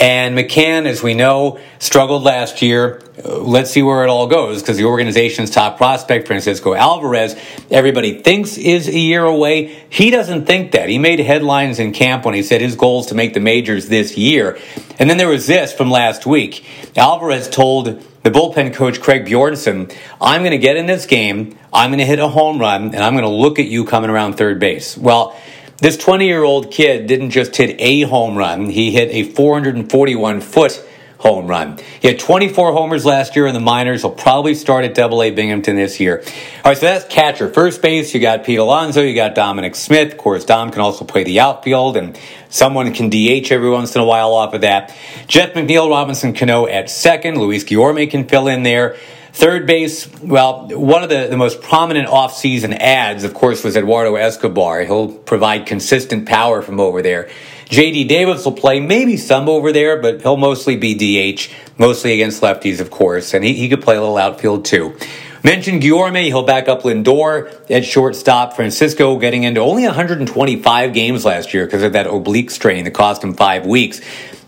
And 0.01 0.39
McCann, 0.39 0.87
as 0.87 1.03
we 1.03 1.15
know, 1.15 1.59
struggled 1.81 2.23
last 2.23 2.63
year. 2.63 3.03
Uh, 3.25 3.39
let's 3.39 3.73
see 3.73 3.83
where 3.83 4.05
it 4.05 4.09
all 4.09 4.29
goes 4.29 4.63
because 4.63 4.77
the 4.77 4.85
organization's 4.85 5.51
top 5.51 5.77
prospect, 5.77 6.29
Francisco 6.29 6.73
Alvarez, 6.73 7.35
everybody 7.69 8.23
thinks 8.23 8.57
is 8.57 8.87
a 8.87 8.97
year 8.97 9.25
away. 9.25 9.85
He 9.91 10.11
doesn't 10.11 10.47
think 10.47 10.71
that. 10.73 10.89
He 10.89 10.99
made 10.99 11.19
headlines 11.19 11.81
in 11.81 11.93
camp 11.93 12.25
when 12.25 12.35
he 12.35 12.45
said 12.45 12.61
his 12.61 12.77
goal 12.77 13.01
is 13.01 13.07
to 13.07 13.17
make 13.17 13.35
the 13.35 13.41
majors 13.41 13.89
this 13.89 14.17
year. 14.17 14.57
And 15.01 15.11
then 15.11 15.17
there 15.17 15.29
was 15.29 15.49
this 15.49 15.73
from 15.73 15.91
last 15.91 16.27
week. 16.27 16.65
Alvarez 16.97 17.49
told 17.49 18.01
the 18.23 18.31
bullpen 18.31 18.75
coach, 18.75 19.01
Craig 19.01 19.25
Bjornson, 19.25 19.95
I'm 20.21 20.43
going 20.43 20.53
to 20.53 20.59
get 20.59 20.77
in 20.77 20.87
this 20.87 21.07
game, 21.07 21.59
I'm 21.73 21.91
going 21.91 21.99
to 21.99 22.07
hit 22.07 22.19
a 22.19 22.29
home 22.29 22.59
run, 22.59 22.95
and 22.95 22.99
I'm 22.99 23.13
going 23.15 23.25
to 23.25 23.31
look 23.31 23.59
at 23.59 23.67
you 23.67 23.85
coming 23.85 24.11
around 24.11 24.35
third 24.35 24.59
base. 24.59 24.97
Well, 24.97 25.39
this 25.79 25.97
20 25.97 26.27
year 26.27 26.43
old 26.43 26.71
kid 26.71 27.07
didn't 27.07 27.31
just 27.31 27.55
hit 27.57 27.77
a 27.79 28.03
home 28.03 28.37
run, 28.37 28.71
he 28.71 28.91
hit 28.91 29.11
a 29.11 29.31
441 29.33 30.41
foot 30.41 30.88
home 31.19 31.49
run. 31.49 31.79
He 32.01 32.09
had 32.09 32.19
24 32.19 32.73
homers 32.73 33.05
last 33.05 33.35
year 33.35 33.47
in 33.47 33.55
the 33.55 33.61
minors. 33.61 34.03
He'll 34.03 34.11
probably 34.13 34.55
start 34.55 34.85
at 34.85 34.95
Double 34.95 35.23
A 35.23 35.31
Binghamton 35.31 35.77
this 35.77 35.99
year. 35.99 36.23
All 36.65 36.71
right, 36.71 36.79
so 36.79 36.87
that's 36.87 37.05
catcher. 37.07 37.49
First 37.53 37.83
base, 37.83 38.15
you 38.15 38.21
got 38.21 38.45
Pete 38.45 38.59
Alonso, 38.59 39.03
you 39.03 39.15
got 39.15 39.35
Dominic 39.35 39.75
Smith. 39.75 40.13
Of 40.13 40.19
course, 40.19 40.45
Dom 40.45 40.71
can 40.71 40.81
also 40.81 41.05
play 41.05 41.25
the 41.25 41.41
outfield, 41.41 41.97
and 41.97 42.19
someone 42.49 42.95
can 42.95 43.11
DH 43.11 43.51
every 43.51 43.69
once 43.69 43.95
in 43.95 44.01
a 44.01 44.05
while 44.05 44.33
off 44.33 44.55
of 44.55 44.61
that. 44.61 44.97
Jeff 45.27 45.55
McNeil, 45.55 45.91
Robinson 45.91 46.35
Cano 46.35 46.67
at 46.67 46.89
second. 46.89 47.39
Luis 47.39 47.65
Guillorme 47.65 48.09
can 48.09 48.29
fill 48.29 48.47
in 48.47 48.63
there. 48.63 48.97
Third 49.33 49.67
base, 49.67 50.09
well, 50.21 50.67
one 50.69 51.03
of 51.05 51.11
the, 51.11 51.29
the 51.29 51.37
most 51.37 51.63
prominent 51.63 52.09
offseason 52.09 52.77
ads, 52.77 53.25
of 53.25 53.35
course, 53.35 53.63
was 53.63 53.77
Eduardo 53.77 54.17
Escobar. 54.17 54.83
He'll 54.83 55.13
provide 55.13 55.67
consistent 55.67 56.27
power 56.27 56.63
from 56.63 56.81
over 56.81 57.03
there. 57.03 57.29
JD 57.69 58.09
Davis 58.09 58.45
will 58.45 58.53
play 58.53 58.81
maybe 58.81 59.19
some 59.19 59.49
over 59.49 59.73
there, 59.73 60.01
but 60.01 60.23
he'll 60.23 60.39
mostly 60.39 60.77
be 60.77 60.95
DH, 60.95 61.51
mostly 61.77 62.15
against 62.15 62.41
lefties, 62.41 62.81
of 62.81 62.91
course, 62.91 63.35
and 63.35 63.45
he, 63.45 63.53
he 63.53 63.69
could 63.69 63.83
play 63.83 63.97
a 63.97 64.01
little 64.01 64.17
outfield 64.17 64.65
too. 64.65 64.97
Mentioned 65.45 65.83
Guillorme, 65.83 66.25
he'll 66.25 66.43
back 66.43 66.67
up 66.67 66.83
Lindor 66.83 67.53
at 67.71 67.85
shortstop. 67.85 68.57
Francisco 68.57 69.19
getting 69.19 69.45
into 69.45 69.61
only 69.61 69.85
125 69.85 70.95
games 70.95 71.25
last 71.25 71.55
year 71.55 71.67
because 71.67 71.83
of 71.83 71.93
that 71.93 72.07
oblique 72.07 72.51
strain 72.51 72.85
that 72.85 72.93
cost 72.93 73.23
him 73.23 73.35
five 73.35 73.67
weeks. 73.67 74.01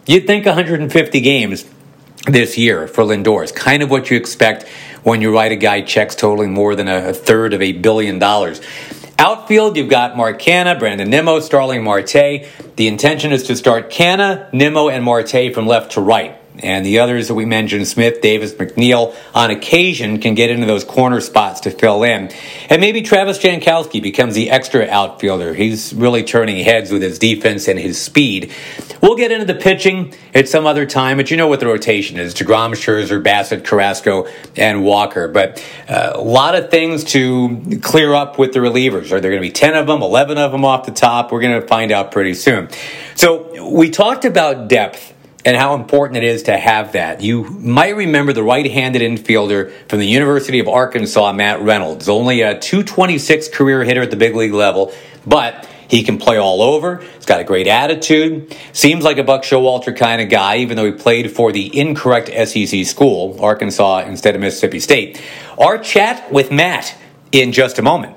You'd 0.07 0.27
think 0.27 0.47
150 0.47 1.21
games 1.21 1.65
this 2.27 2.59
year 2.59 2.89
for 2.89 3.05
Lindor 3.05 3.45
is 3.45 3.53
kind 3.53 3.83
of 3.83 3.91
what 3.91 4.11
you 4.11 4.17
expect 4.17 4.67
when 5.03 5.23
you 5.23 5.33
write 5.33 5.53
a 5.53 5.57
guy 5.57 5.83
checks 5.83 6.15
totaling 6.15 6.53
more 6.53 6.75
than 6.75 6.89
a 6.89 7.13
third 7.13 7.55
of 7.55 7.63
a 7.63 7.73
billion 7.73 8.19
dollars. 8.19 8.61
Outfield, 9.21 9.77
you've 9.77 9.91
got 9.91 10.17
Mark 10.17 10.41
Canha, 10.41 10.79
Brandon 10.79 11.11
Nimmo, 11.11 11.41
Starling 11.41 11.85
Marte. 11.85 12.47
The 12.77 12.89
intention 12.89 13.33
is 13.33 13.43
to 13.49 13.55
start 13.55 13.91
Canha, 13.91 14.51
Nimmo, 14.51 14.89
and 14.89 15.05
Marte 15.05 15.53
from 15.53 15.67
left 15.67 15.93
to 15.93 16.01
right. 16.01 16.40
And 16.59 16.85
the 16.85 16.99
others 16.99 17.29
that 17.29 17.35
we 17.35 17.45
mentioned, 17.45 17.87
Smith, 17.87 18.21
Davis, 18.21 18.53
McNeil, 18.55 19.15
on 19.35 19.51
occasion 19.51 20.21
can 20.21 20.35
get 20.35 20.51
into 20.51 20.67
those 20.67 20.85
corner 20.85 21.21
spots 21.21 21.61
to 21.61 21.71
fill 21.71 22.03
in. 22.03 22.31
And 22.69 22.81
maybe 22.81 23.03
Travis 23.03 23.39
Jankowski 23.39 24.03
becomes 24.03 24.35
the 24.35 24.51
extra 24.51 24.87
outfielder. 24.87 25.55
He's 25.55 25.95
really 25.95 26.23
turning 26.23 26.63
heads 26.65 26.91
with 26.91 27.03
his 27.03 27.19
defense 27.19 27.69
and 27.69 27.79
his 27.79 28.01
speed. 28.01 28.53
We'll 29.01 29.17
get 29.17 29.33
into 29.33 29.47
the 29.47 29.55
pitching 29.55 30.15
at 30.35 30.49
some 30.49 30.67
other 30.67 30.85
time, 30.85 31.17
but 31.17 31.31
you 31.31 31.37
know 31.37 31.47
what 31.47 31.61
the 31.61 31.67
rotation 31.67 32.19
is. 32.19 32.35
DeGrom, 32.35 32.73
Scherzer, 32.73 33.23
Bassitt, 33.23 33.65
Carrasco, 33.65 34.29
and 34.57 34.85
Walker. 34.85 35.29
But 35.29 35.65
uh, 35.89 36.13
a 36.15 36.21
lot 36.21 36.55
of 36.55 36.71
things 36.71 37.05
to 37.05 37.79
clear 37.83 38.13
up 38.13 38.39
with 38.39 38.53
the 38.53 38.59
relievers. 38.59 39.13
Are 39.13 39.21
there 39.21 39.31
going 39.31 39.43
to 39.43 39.49
be 39.49 39.53
10 39.53 39.75
of 39.75 39.87
them, 39.87 40.03
11 40.03 40.37
of 40.37 40.53
them 40.53 40.65
off 40.65 40.85
the 40.85 40.93
top? 40.93 41.33
We're 41.33 41.41
going 41.41 41.61
to 41.61 41.67
find 41.67 41.93
out 41.93 42.13
pretty 42.13 42.35
soon. 42.35 42.69
So 43.15 43.71
we 43.71 43.89
talked 43.91 44.25
about 44.25 44.69
depth 44.69 45.15
and 45.45 45.57
how 45.57 45.75
important 45.75 46.19
it 46.19 46.25
is 46.25 46.45
to 46.45 46.57
have 46.57 46.93
that. 46.93 47.21
You 47.21 47.45
might 47.45 47.97
remember 47.97 48.33
the 48.33 48.43
right-handed 48.43 49.03
infielder 49.03 49.73
from 49.89 49.99
the 49.99 50.07
University 50.07 50.59
of 50.59 50.69
Arkansas, 50.69 51.33
Matt 51.33 51.61
Reynolds, 51.61 52.09
only 52.09 52.43
a 52.43 52.59
226 52.59 53.49
career 53.49 53.85
hitter 53.85 54.03
at 54.03 54.11
the 54.11 54.17
big 54.17 54.35
league 54.35 54.53
level, 54.53 54.93
but 55.27 55.69
he 55.89 56.05
can 56.05 56.19
play 56.19 56.37
all 56.37 56.63
over. 56.63 56.99
He's 57.17 57.27
got 57.27 57.41
a 57.41 57.45
great 57.45 57.67
attitude. 57.67 58.57
Seems 58.73 59.03
like 59.03 59.19
a 59.19 59.25
Buck 59.25 59.43
Showalter 59.43 59.97
kind 59.97 60.23
of 60.23 60.29
guy, 60.29 60.59
even 60.59 60.77
though 60.77 60.85
he 60.87 60.93
played 60.93 61.33
for 61.33 61.51
the 61.51 61.77
incorrect 61.77 62.29
SEC 62.29 62.85
school, 62.87 63.37
Arkansas 63.43 64.05
instead 64.07 64.37
of 64.37 64.41
Mississippi 64.41 64.79
State. 64.79 65.21
Our 65.59 65.79
chat 65.79 66.31
with 66.31 66.53
Matt 66.53 66.97
in 67.33 67.51
just 67.51 67.79
a 67.81 67.83
moment. 67.83 68.17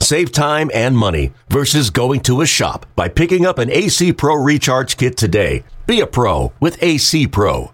Save 0.00 0.32
time 0.32 0.70
and 0.72 0.96
money 0.96 1.32
versus 1.50 1.90
going 1.90 2.20
to 2.20 2.40
a 2.40 2.46
shop 2.46 2.86
by 2.96 3.08
picking 3.08 3.44
up 3.44 3.58
an 3.58 3.70
AC 3.70 4.12
Pro 4.12 4.34
Recharge 4.34 4.96
Kit 4.96 5.16
today. 5.16 5.64
Be 5.86 6.00
a 6.00 6.06
pro 6.06 6.52
with 6.60 6.82
AC 6.82 7.26
Pro. 7.26 7.72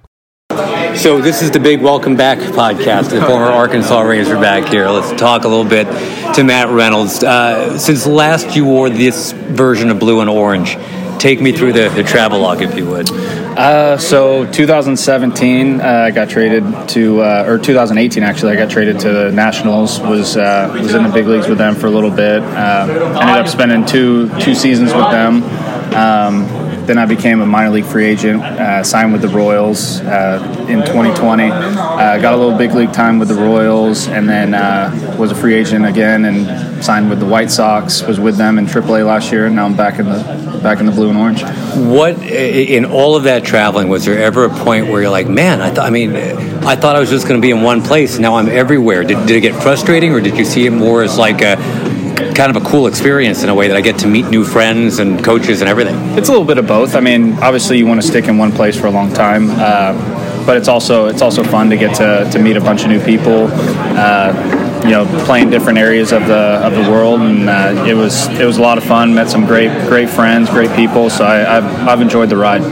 So 0.97 1.21
this 1.21 1.43
is 1.43 1.51
the 1.51 1.61
big 1.61 1.83
welcome 1.83 2.17
back 2.17 2.39
podcast. 2.39 3.11
The 3.11 3.21
former 3.27 3.47
Arkansas 3.47 4.01
Ranger 4.01 4.31
Razorback 4.31 4.65
here. 4.65 4.89
Let's 4.89 5.19
talk 5.21 5.45
a 5.45 5.49
little 5.49 5.69
bit 5.69 5.85
to 6.35 6.45
Matt 6.45 6.69
Reynolds. 6.71 7.23
Uh, 7.23 7.79
since 7.79 8.07
last 8.07 8.57
you 8.57 8.65
wore 8.65 8.89
this 8.89 9.33
version 9.33 9.91
of 9.91 9.99
blue 9.99 10.21
and 10.21 10.31
orange, 10.31 10.77
take 11.19 11.41
me 11.41 11.53
through 11.53 11.73
the, 11.73 11.89
the 11.91 12.03
travel 12.03 12.41
log, 12.41 12.63
if 12.63 12.77
you 12.77 12.87
would. 12.87 13.11
Uh, 13.11 13.97
so 13.99 14.51
2017, 14.51 15.81
uh, 15.81 15.85
I 15.85 16.11
got 16.11 16.29
traded 16.29 16.89
to, 16.91 17.23
uh, 17.23 17.45
or 17.47 17.59
2018 17.59 18.23
actually, 18.23 18.53
I 18.53 18.57
got 18.57 18.71
traded 18.71 18.99
to 19.01 19.13
the 19.13 19.33
Nationals. 19.33 20.01
Was 20.01 20.37
uh, 20.37 20.71
was 20.73 20.95
in 20.95 21.05
the 21.05 21.09
big 21.09 21.27
leagues 21.27 21.47
with 21.47 21.59
them 21.59 21.77
for 21.77 21.87
a 21.87 21.91
little 21.91 22.11
bit. 22.11 22.43
Uh, 22.43 22.87
ended 23.21 23.37
up 23.37 23.49
spending 23.49 23.87
two 23.87 24.29
two 24.41 24.55
seasons 24.55 24.93
with 24.93 25.11
them. 25.11 25.43
Um, 25.95 26.65
then 26.87 26.99
I 26.99 27.07
became 27.07 27.41
a 27.41 27.47
minor 27.47 27.71
league 27.71 27.87
free 27.87 28.05
agent, 28.05 28.43
uh, 28.43 28.83
signed 28.83 29.13
with 29.13 29.23
the 29.23 29.29
Royals 29.29 30.01
uh, 30.01 30.67
in 30.69 30.81
2020. 30.81 31.45
Uh, 31.51 32.19
got 32.19 32.35
a 32.35 32.37
little 32.37 32.59
big 32.59 32.73
league 32.73 32.93
time 32.93 33.19
with 33.19 33.29
the 33.29 33.35
Royals, 33.35 34.07
and 34.07 34.29
then 34.29 34.55
uh, 34.55 35.17
was 35.19 35.31
a 35.31 35.35
free 35.35 35.55
agent 35.55 35.87
again 35.87 36.25
and 36.25 36.85
signed 36.85 37.09
with 37.09 37.21
the 37.21 37.27
White 37.27 37.51
Sox. 37.51 38.03
Was 38.03 38.21
with 38.21 38.37
them 38.37 38.59
in 38.59 38.67
AAA 38.67 39.07
last 39.07 39.33
year, 39.33 39.47
and 39.47 39.57
now 39.57 39.65
I'm 39.65 39.77
back 39.77 39.99
in 39.99 40.07
the 40.07 40.44
back 40.65 40.81
in 40.81 40.87
the 40.87 40.93
blue 40.93 41.11
and 41.11 41.19
orange. 41.19 41.43
What 41.77 42.19
in 42.23 42.87
all 42.87 43.17
of 43.17 43.25
that 43.25 43.45
traveling 43.45 43.89
was 43.89 44.07
there 44.07 44.19
ever 44.19 44.47
a 44.47 44.51
point 44.51 44.89
where 44.89 45.03
you're 45.03 45.11
like, 45.11 45.29
man, 45.29 45.61
I 45.61 45.71
thought, 45.71 45.87
I 45.87 45.91
mean, 45.91 46.17
I 46.17 46.75
thought 46.75 46.97
I 46.97 47.01
was 47.01 47.11
just 47.11 47.29
going 47.29 47.39
to 47.39 47.43
be 47.43 47.51
in 47.51 47.63
one 47.63 47.83
place. 47.83 48.19
Now 48.19 48.37
I'm 48.37 48.49
everywhere. 48.49 49.05
Did, 49.05 49.27
did 49.27 49.37
it 49.37 49.43
get 49.43 49.63
frustrating, 49.63 50.13
or 50.13 50.21
did 50.21 50.39
you 50.39 50.45
see 50.47 50.67
it 50.67 50.71
more 50.71 51.03
as 51.03 51.19
like 51.19 51.43
a 51.43 51.57
kind 52.35 52.57
of 52.57 52.57
a 52.57 52.67
cool 52.67 52.87
experience 52.87 53.43
in 53.43 53.51
a 53.51 53.55
way 53.55 53.69
that 53.69 53.77
I 53.77 53.81
get 53.81 53.99
to 54.01 54.09
meet 54.09 54.27
new 54.27 54.45
friends 54.45 54.99
and 54.99 55.23
coaches 55.23 55.61
and 55.61 55.69
everything. 55.69 55.95
It's 56.19 56.29
a 56.29 56.33
little 56.33 56.47
bit 56.47 56.59
of 56.59 56.67
both. 56.67 56.97
I 56.97 57.01
mean, 57.01 57.35
obviously 57.35 57.79
you 57.79 57.87
want 57.87 58.01
to 58.01 58.07
stick 58.07 58.25
in 58.25 58.39
one 58.39 58.51
place 58.51 58.77
for 58.79 58.87
a 58.87 58.91
long 58.91 59.13
time. 59.13 59.51
Uh, 59.51 59.93
but 60.47 60.57
it's 60.57 60.69
also 60.69 61.07
it's 61.07 61.23
also 61.23 61.43
fun 61.43 61.71
to 61.71 61.77
get 61.77 61.95
to, 61.97 62.29
to 62.31 62.39
meet 62.39 62.57
a 62.57 62.61
bunch 62.61 62.83
of 62.83 62.89
new 62.89 63.03
people. 63.03 63.49
Uh, 63.51 64.64
you 64.85 64.91
know, 64.91 65.07
playing 65.25 65.51
different 65.51 65.79
areas 65.79 66.13
of 66.13 66.27
the 66.27 66.35
of 66.35 66.75
the 66.75 66.91
world, 66.91 67.21
and 67.21 67.49
uh, 67.49 67.85
it 67.87 67.95
was 67.95 68.29
it 68.29 68.45
was 68.45 68.59
a 68.59 68.63
lot 68.63 68.77
of 68.77 68.85
fun. 68.85 69.15
Met 69.15 69.31
some 69.31 69.47
great 69.47 69.71
great 69.89 70.11
friends, 70.11 70.51
great 70.51 70.71
people. 70.77 71.09
So 71.09 71.25
I, 71.25 71.37
have 71.37 71.65
I've 71.89 72.01
enjoyed 72.01 72.29
the 72.29 72.37
ride. 72.37 72.63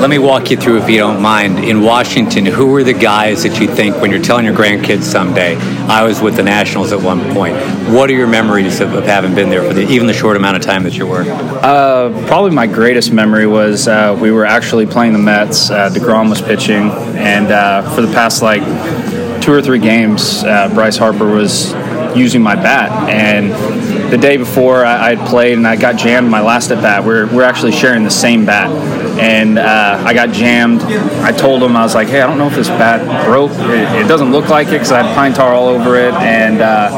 Let 0.00 0.10
me 0.10 0.18
walk 0.18 0.50
you 0.50 0.58
through, 0.58 0.82
if 0.82 0.90
you 0.90 0.98
don't 0.98 1.22
mind. 1.22 1.58
In 1.58 1.80
Washington, 1.80 2.44
who 2.44 2.66
were 2.66 2.84
the 2.84 2.92
guys 2.92 3.42
that 3.44 3.58
you 3.58 3.66
think 3.66 3.96
when 3.96 4.10
you're 4.10 4.22
telling 4.22 4.44
your 4.44 4.54
grandkids 4.54 5.04
someday? 5.04 5.56
I 5.88 6.04
was 6.04 6.20
with 6.20 6.36
the 6.36 6.42
Nationals 6.42 6.92
at 6.92 7.00
one 7.00 7.32
point. 7.32 7.56
What 7.88 8.10
are 8.10 8.12
your 8.12 8.26
memories 8.26 8.80
of, 8.80 8.92
of 8.92 9.04
having 9.04 9.34
been 9.34 9.48
there 9.48 9.62
for 9.66 9.72
the, 9.72 9.88
even 9.88 10.06
the 10.06 10.12
short 10.12 10.36
amount 10.36 10.58
of 10.58 10.62
time 10.62 10.82
that 10.82 10.98
you 10.98 11.06
were? 11.06 11.22
Uh, 11.22 12.10
probably 12.26 12.50
my 12.50 12.66
greatest 12.66 13.10
memory 13.10 13.46
was 13.46 13.88
uh, 13.88 14.16
we 14.20 14.30
were 14.30 14.44
actually 14.44 14.84
playing 14.84 15.14
the 15.14 15.18
Mets. 15.18 15.70
Uh, 15.70 15.88
Degrom 15.88 16.28
was 16.28 16.42
pitching, 16.42 16.90
and 17.16 17.50
uh, 17.50 17.94
for 17.94 18.02
the 18.02 18.12
past 18.12 18.42
like 18.42 18.62
two 19.46 19.52
or 19.52 19.62
three 19.62 19.78
games, 19.78 20.42
uh, 20.42 20.68
Bryce 20.74 20.96
Harper 20.96 21.24
was 21.24 21.72
using 22.16 22.42
my 22.42 22.56
bat. 22.56 23.08
And 23.08 23.52
the 24.12 24.18
day 24.18 24.36
before 24.36 24.84
I, 24.84 25.12
I 25.12 25.28
played 25.28 25.56
and 25.56 25.68
I 25.68 25.76
got 25.76 25.96
jammed 25.96 26.28
my 26.28 26.40
last 26.40 26.72
at 26.72 26.82
bat, 26.82 27.04
we're, 27.04 27.32
we're 27.32 27.44
actually 27.44 27.70
sharing 27.70 28.02
the 28.02 28.10
same 28.10 28.44
bat. 28.44 28.68
And 29.20 29.56
uh, 29.60 30.02
I 30.04 30.14
got 30.14 30.32
jammed. 30.32 30.82
I 30.82 31.30
told 31.30 31.62
him, 31.62 31.76
I 31.76 31.84
was 31.84 31.94
like, 31.94 32.08
hey, 32.08 32.22
I 32.22 32.26
don't 32.26 32.38
know 32.38 32.48
if 32.48 32.56
this 32.56 32.68
bat 32.68 33.24
broke. 33.24 33.52
It, 33.52 34.04
it 34.04 34.08
doesn't 34.08 34.32
look 34.32 34.48
like 34.48 34.66
it 34.66 34.72
because 34.72 34.90
I 34.90 35.04
had 35.04 35.14
pine 35.14 35.32
tar 35.32 35.54
all 35.54 35.68
over 35.68 35.94
it. 35.94 36.12
And 36.14 36.60
uh, 36.60 36.90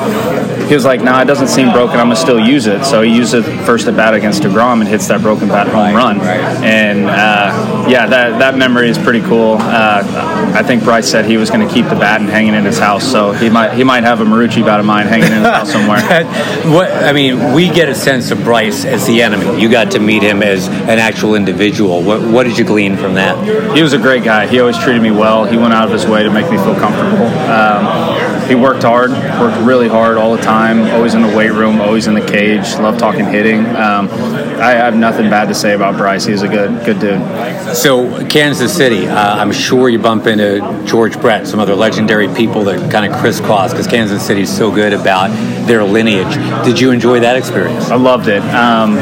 he 0.69 0.75
was 0.75 0.85
like, 0.85 1.01
"No, 1.01 1.13
nah, 1.13 1.23
it 1.23 1.27
doesn't 1.27 1.49
seem 1.49 1.73
broken. 1.73 1.99
I'm 1.99 2.07
gonna 2.07 2.17
still 2.17 2.39
use 2.39 2.67
it." 2.67 2.85
So 2.85 3.03
he 3.03 3.15
used 3.15 3.35
it 3.35 3.43
first 3.65 3.89
at 3.89 3.97
bat 3.97 4.15
against 4.15 4.43
Degrom 4.43 4.81
and 4.81 4.89
hits 4.89 5.09
that 5.09 5.23
broken 5.23 5.49
bat 5.49 5.69
home 5.69 5.95
run. 5.95 6.19
Right. 6.19 6.41
And 6.63 7.07
uh, 7.07 7.87
yeah, 7.89 8.07
that 8.07 8.39
that 8.39 8.57
memory 8.57 8.89
is 8.89 8.99
pretty 8.99 9.23
cool. 9.23 9.57
Uh, 9.59 10.53
I 10.55 10.63
think 10.63 10.85
Bryce 10.85 11.11
said 11.11 11.25
he 11.25 11.37
was 11.37 11.51
going 11.51 11.67
to 11.67 11.73
keep 11.73 11.87
the 11.87 11.95
bat 11.95 12.21
and 12.21 12.29
hanging 12.29 12.55
in 12.55 12.65
his 12.65 12.79
house, 12.79 13.05
so 13.05 13.33
he 13.33 13.49
might 13.49 13.75
he 13.75 13.85
might 13.85 14.05
have 14.05 14.21
a 14.21 14.25
Marucci 14.25 14.65
bat 14.65 14.81
of 14.81 14.87
mine 14.87 15.07
hanging 15.07 15.33
in 15.33 15.39
his 15.39 15.47
house 15.47 15.73
somewhere. 15.73 16.01
what 16.73 16.91
I 16.91 17.13
mean, 17.13 17.55
we 17.55 17.69
get 17.69 17.89
a 17.89 17.95
sense 17.95 18.31
of 18.31 18.43
Bryce 18.45 18.85
as 18.85 19.07
the 19.07 19.23
enemy. 19.23 19.61
You 19.61 19.71
got 19.71 19.93
to 19.93 20.01
meet 20.01 20.23
him 20.23 20.43
as 20.43 20.69
an 20.69 20.99
actual 20.99 21.35
individual. 21.35 22.03
What 22.03 22.23
what 22.23 22.45
did 22.45 22.59
you 22.59 22.65
glean 22.65 22.97
from 22.97 23.15
that? 23.15 23.75
He 23.75 23.83
was 23.83 23.93
a 23.93 23.99
great 23.99 24.25
guy. 24.25 24.47
He 24.47 24.61
always 24.61 24.79
treated 24.79 25.03
me 25.03 25.11
well. 25.11 25.45
He 25.45 25.57
went 25.57 25.73
out 25.73 25.87
of 25.87 25.93
his 25.93 26.07
way 26.07 26.23
to 26.23 26.31
make 26.31 26.51
me 26.51 26.57
feel 26.59 26.75
comfortable. 26.75 27.27
Um, 27.49 28.18
he 28.49 28.55
worked 28.55 28.83
hard, 28.83 29.11
worked 29.11 29.61
really 29.67 29.89
hard 29.89 30.17
all 30.17 30.35
the 30.35 30.43
time. 30.43 30.81
Always 30.91 31.15
in 31.15 31.23
the 31.23 31.37
weight 31.37 31.53
room, 31.53 31.81
always 31.81 32.07
in 32.07 32.15
the 32.15 32.27
cage. 32.27 32.75
Love 32.77 32.99
talking 32.99 33.25
hitting. 33.27 33.61
Um, 33.67 34.09
I 34.61 34.73
have 34.73 34.97
nothing 34.97 35.31
bad 35.31 35.49
to 35.49 35.55
say 35.55 35.75
about 35.75 35.97
Bryce. 35.97 36.25
He's 36.25 36.43
a 36.43 36.49
good 36.49 36.85
good 36.85 36.99
dude. 36.99 37.77
So 37.77 38.27
Kansas 38.29 38.75
City, 38.75 39.07
uh, 39.07 39.37
I'm 39.37 39.53
sure 39.53 39.89
you 39.89 39.99
bump 39.99 40.27
into 40.27 40.61
George 40.87 41.21
Brett, 41.21 41.47
some 41.47 41.61
other 41.61 41.75
legendary 41.75 42.29
people 42.35 42.65
that 42.65 42.91
kind 42.91 43.11
of 43.11 43.19
crisscross 43.21 43.73
because 43.73 43.87
Kansas 43.87 44.27
City 44.27 44.43
is 44.43 44.57
so 44.57 44.75
good 44.75 44.93
about 44.93 45.29
their 45.67 45.85
lineage. 45.85 46.35
Did 46.65 46.81
you 46.81 46.91
enjoy 46.91 47.21
that 47.21 47.37
experience? 47.37 47.91
I 47.91 47.97
loved 47.97 48.29
it. 48.29 48.43
Um, 48.43 48.97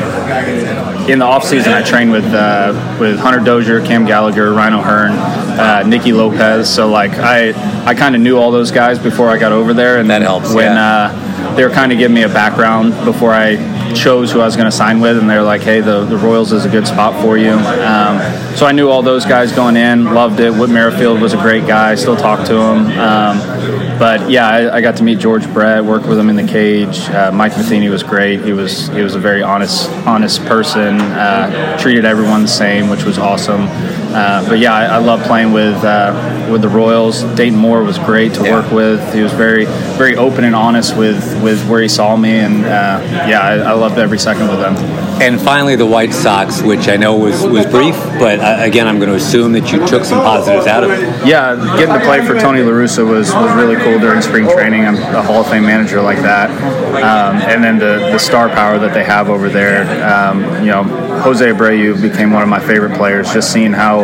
in 1.08 1.18
the 1.18 1.24
off 1.24 1.44
season, 1.44 1.72
I 1.72 1.82
trained 1.82 2.10
with 2.10 2.24
uh, 2.24 2.96
with 3.00 3.18
Hunter 3.18 3.40
Dozier, 3.40 3.80
Cam 3.80 4.04
Gallagher, 4.04 4.52
Ryan 4.52 4.74
O'Hearn, 4.74 5.12
uh, 5.12 5.82
Nicky 5.86 6.12
Lopez. 6.12 6.72
So 6.72 6.88
like 6.88 7.12
I 7.12 7.50
I 7.86 7.94
kind 7.94 8.14
of 8.14 8.20
knew 8.20 8.36
all 8.36 8.50
those 8.50 8.70
guys 8.70 8.98
before 8.98 9.28
I 9.28 9.38
got 9.38 9.52
over 9.52 9.72
there, 9.74 9.98
and 9.98 10.10
that 10.10 10.22
helps. 10.22 10.52
When 10.52 10.72
yeah. 10.72 11.12
uh, 11.12 11.54
they 11.54 11.64
were 11.64 11.70
kind 11.70 11.92
of 11.92 11.98
giving 11.98 12.14
me 12.14 12.22
a 12.22 12.28
background 12.28 12.92
before 13.04 13.32
I 13.32 13.56
chose 13.94 14.32
who 14.32 14.40
I 14.40 14.44
was 14.44 14.56
going 14.56 14.70
to 14.70 14.76
sign 14.76 15.00
with, 15.00 15.18
and 15.18 15.28
they're 15.28 15.42
like, 15.42 15.62
"Hey, 15.62 15.80
the, 15.80 16.04
the 16.04 16.16
Royals 16.16 16.52
is 16.52 16.64
a 16.64 16.68
good 16.68 16.86
spot 16.86 17.20
for 17.22 17.38
you." 17.38 17.52
Um, 17.52 18.56
so 18.56 18.66
I 18.66 18.72
knew 18.72 18.88
all 18.88 19.02
those 19.02 19.24
guys 19.24 19.52
going 19.52 19.76
in, 19.76 20.12
loved 20.12 20.40
it. 20.40 20.52
Whit 20.52 20.70
Merrifield 20.70 21.20
was 21.20 21.32
a 21.32 21.38
great 21.38 21.66
guy, 21.66 21.94
still 21.94 22.16
talk 22.16 22.46
to 22.48 22.54
him. 22.54 22.86
Um, 22.98 23.55
but 23.98 24.30
yeah, 24.30 24.48
I, 24.48 24.76
I, 24.76 24.80
got 24.80 24.96
to 24.96 25.02
meet 25.02 25.18
George 25.18 25.50
Brett, 25.52 25.84
work 25.84 26.04
with 26.04 26.18
him 26.18 26.28
in 26.28 26.36
the 26.36 26.46
cage. 26.46 27.00
Uh, 27.08 27.32
Mike 27.32 27.56
Matheny 27.56 27.88
was 27.88 28.02
great. 28.02 28.40
He 28.44 28.52
was 28.52 28.88
he 28.88 29.02
was 29.02 29.14
a 29.14 29.18
very 29.18 29.42
honest 29.42 29.90
honest 30.06 30.44
person. 30.44 31.00
Uh, 31.00 31.78
treated 31.78 32.04
everyone 32.04 32.42
the 32.42 32.48
same, 32.48 32.88
which 32.88 33.04
was 33.04 33.18
awesome. 33.18 33.68
Uh, 34.16 34.48
but 34.48 34.58
yeah, 34.58 34.74
I, 34.74 34.84
I, 34.84 34.98
love 34.98 35.22
playing 35.22 35.52
with 35.52 35.76
uh, 35.84 36.48
with 36.50 36.62
the 36.62 36.68
Royals. 36.68 37.22
Dayton 37.34 37.58
Moore 37.58 37.82
was 37.82 37.98
great 37.98 38.34
to 38.34 38.44
yeah. 38.44 38.52
work 38.52 38.72
with. 38.72 39.14
He 39.14 39.20
was 39.20 39.32
very 39.32 39.66
very 39.96 40.16
open 40.16 40.44
and 40.44 40.54
honest 40.54 40.96
with 40.96 41.42
with 41.42 41.66
where 41.68 41.82
he 41.82 41.88
saw 41.88 42.16
me, 42.16 42.38
and 42.38 42.64
uh, 42.64 43.00
yeah, 43.28 43.40
I, 43.40 43.54
I 43.58 43.72
loved 43.72 43.98
every 43.98 44.18
second 44.18 44.48
with 44.48 44.60
them. 44.60 44.74
And 45.20 45.40
finally, 45.40 45.76
the 45.76 45.86
White 45.86 46.12
Sox, 46.12 46.60
which 46.60 46.88
I 46.88 46.96
know 46.96 47.16
was, 47.16 47.42
was 47.44 47.64
brief, 47.66 47.96
but 48.18 48.38
uh, 48.38 48.58
again, 48.60 48.86
I'm 48.86 48.98
going 48.98 49.08
to 49.08 49.16
assume 49.16 49.52
that 49.52 49.72
you 49.72 49.86
took 49.86 50.04
some 50.04 50.20
positives 50.20 50.66
out 50.66 50.84
of 50.84 50.90
it. 50.90 51.26
Yeah, 51.26 51.56
getting 51.78 51.94
to 51.94 52.04
play 52.04 52.24
for 52.24 52.38
Tony 52.38 52.60
La 52.60 52.72
Russa 52.72 53.08
was, 53.08 53.32
was 53.32 53.54
really 53.56 53.76
cool 53.76 53.98
during 53.98 54.20
spring 54.20 54.46
training. 54.46 54.84
I'm 54.84 54.96
a 54.96 55.22
Hall 55.22 55.40
of 55.40 55.48
Fame 55.48 55.64
manager 55.64 56.02
like 56.02 56.18
that. 56.18 56.50
Um, 56.50 57.36
and 57.48 57.64
then 57.64 57.78
the, 57.78 58.10
the 58.12 58.18
star 58.18 58.48
power 58.48 58.78
that 58.78 58.92
they 58.92 59.04
have 59.04 59.30
over 59.30 59.48
there. 59.48 59.82
Um, 60.04 60.42
you 60.60 60.70
know, 60.70 60.82
Jose 61.22 61.44
Abreu 61.44 62.00
became 62.00 62.30
one 62.30 62.42
of 62.42 62.48
my 62.48 62.60
favorite 62.60 62.96
players, 62.96 63.32
just 63.32 63.52
seeing 63.52 63.72
how 63.72 64.00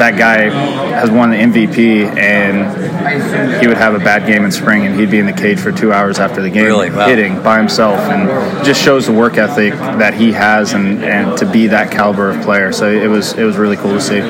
that 0.00 0.18
guy 0.18 0.50
has 0.90 1.10
won 1.10 1.30
the 1.30 1.36
MVP, 1.36 2.16
and 2.16 3.60
he 3.60 3.66
would 3.66 3.76
have 3.76 3.94
a 3.94 3.98
bad 3.98 4.26
game 4.26 4.44
in 4.44 4.50
spring, 4.50 4.84
and 4.84 4.98
he'd 4.98 5.10
be 5.10 5.18
in 5.18 5.26
the 5.26 5.32
cage 5.32 5.60
for 5.60 5.70
two 5.70 5.92
hours 5.92 6.18
after 6.18 6.42
the 6.42 6.50
game, 6.50 6.64
really? 6.64 6.90
wow. 6.90 7.06
hitting 7.06 7.42
by 7.42 7.58
himself, 7.58 7.98
and 8.00 8.64
just 8.64 8.82
shows 8.82 9.06
the 9.06 9.12
work 9.12 9.36
ethic 9.38 9.72
that 9.74 10.14
he 10.14 10.32
has, 10.32 10.72
and, 10.72 11.04
and 11.04 11.38
to 11.38 11.46
be 11.46 11.68
that 11.68 11.90
caliber 11.90 12.30
of 12.30 12.42
player. 12.42 12.72
So 12.72 12.90
it 12.90 13.08
was 13.08 13.34
it 13.34 13.44
was 13.44 13.56
really 13.56 13.76
cool 13.76 13.92
to 13.92 14.00
see. 14.00 14.20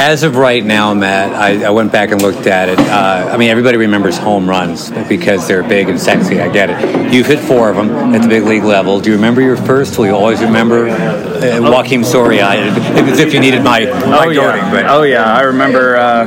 As 0.00 0.22
of 0.22 0.36
right 0.36 0.64
now, 0.64 0.94
Matt, 0.94 1.34
I, 1.34 1.66
I 1.66 1.70
went 1.70 1.90
back 1.90 2.12
and 2.12 2.22
looked 2.22 2.46
at 2.46 2.68
it. 2.68 2.78
Uh, 2.78 3.30
I 3.32 3.36
mean, 3.36 3.50
everybody 3.50 3.78
remembers 3.78 4.16
home 4.16 4.48
runs 4.48 4.92
because 5.08 5.48
they're 5.48 5.64
big 5.64 5.88
and 5.88 6.00
sexy. 6.00 6.40
I 6.40 6.48
get 6.52 6.70
it. 6.70 7.12
You've 7.12 7.26
hit 7.26 7.40
four 7.40 7.68
of 7.68 7.74
them 7.74 8.14
at 8.14 8.22
the 8.22 8.28
big 8.28 8.44
league 8.44 8.62
level. 8.62 9.00
Do 9.00 9.10
you 9.10 9.16
remember 9.16 9.40
your 9.40 9.56
first? 9.56 9.98
Will 9.98 10.06
you 10.06 10.14
always 10.14 10.40
remember 10.40 10.88
uh, 10.88 11.58
Joakim 11.60 12.04
Soria? 12.04 12.46
As 12.46 13.18
if 13.18 13.34
you 13.34 13.40
needed 13.40 13.64
my, 13.64 13.86
my 13.86 14.26
oh, 14.26 14.30
yeah. 14.30 14.70
But. 14.70 14.86
Oh 14.86 15.02
yeah, 15.02 15.24
I 15.24 15.40
remember 15.40 15.96
uh, 15.96 16.26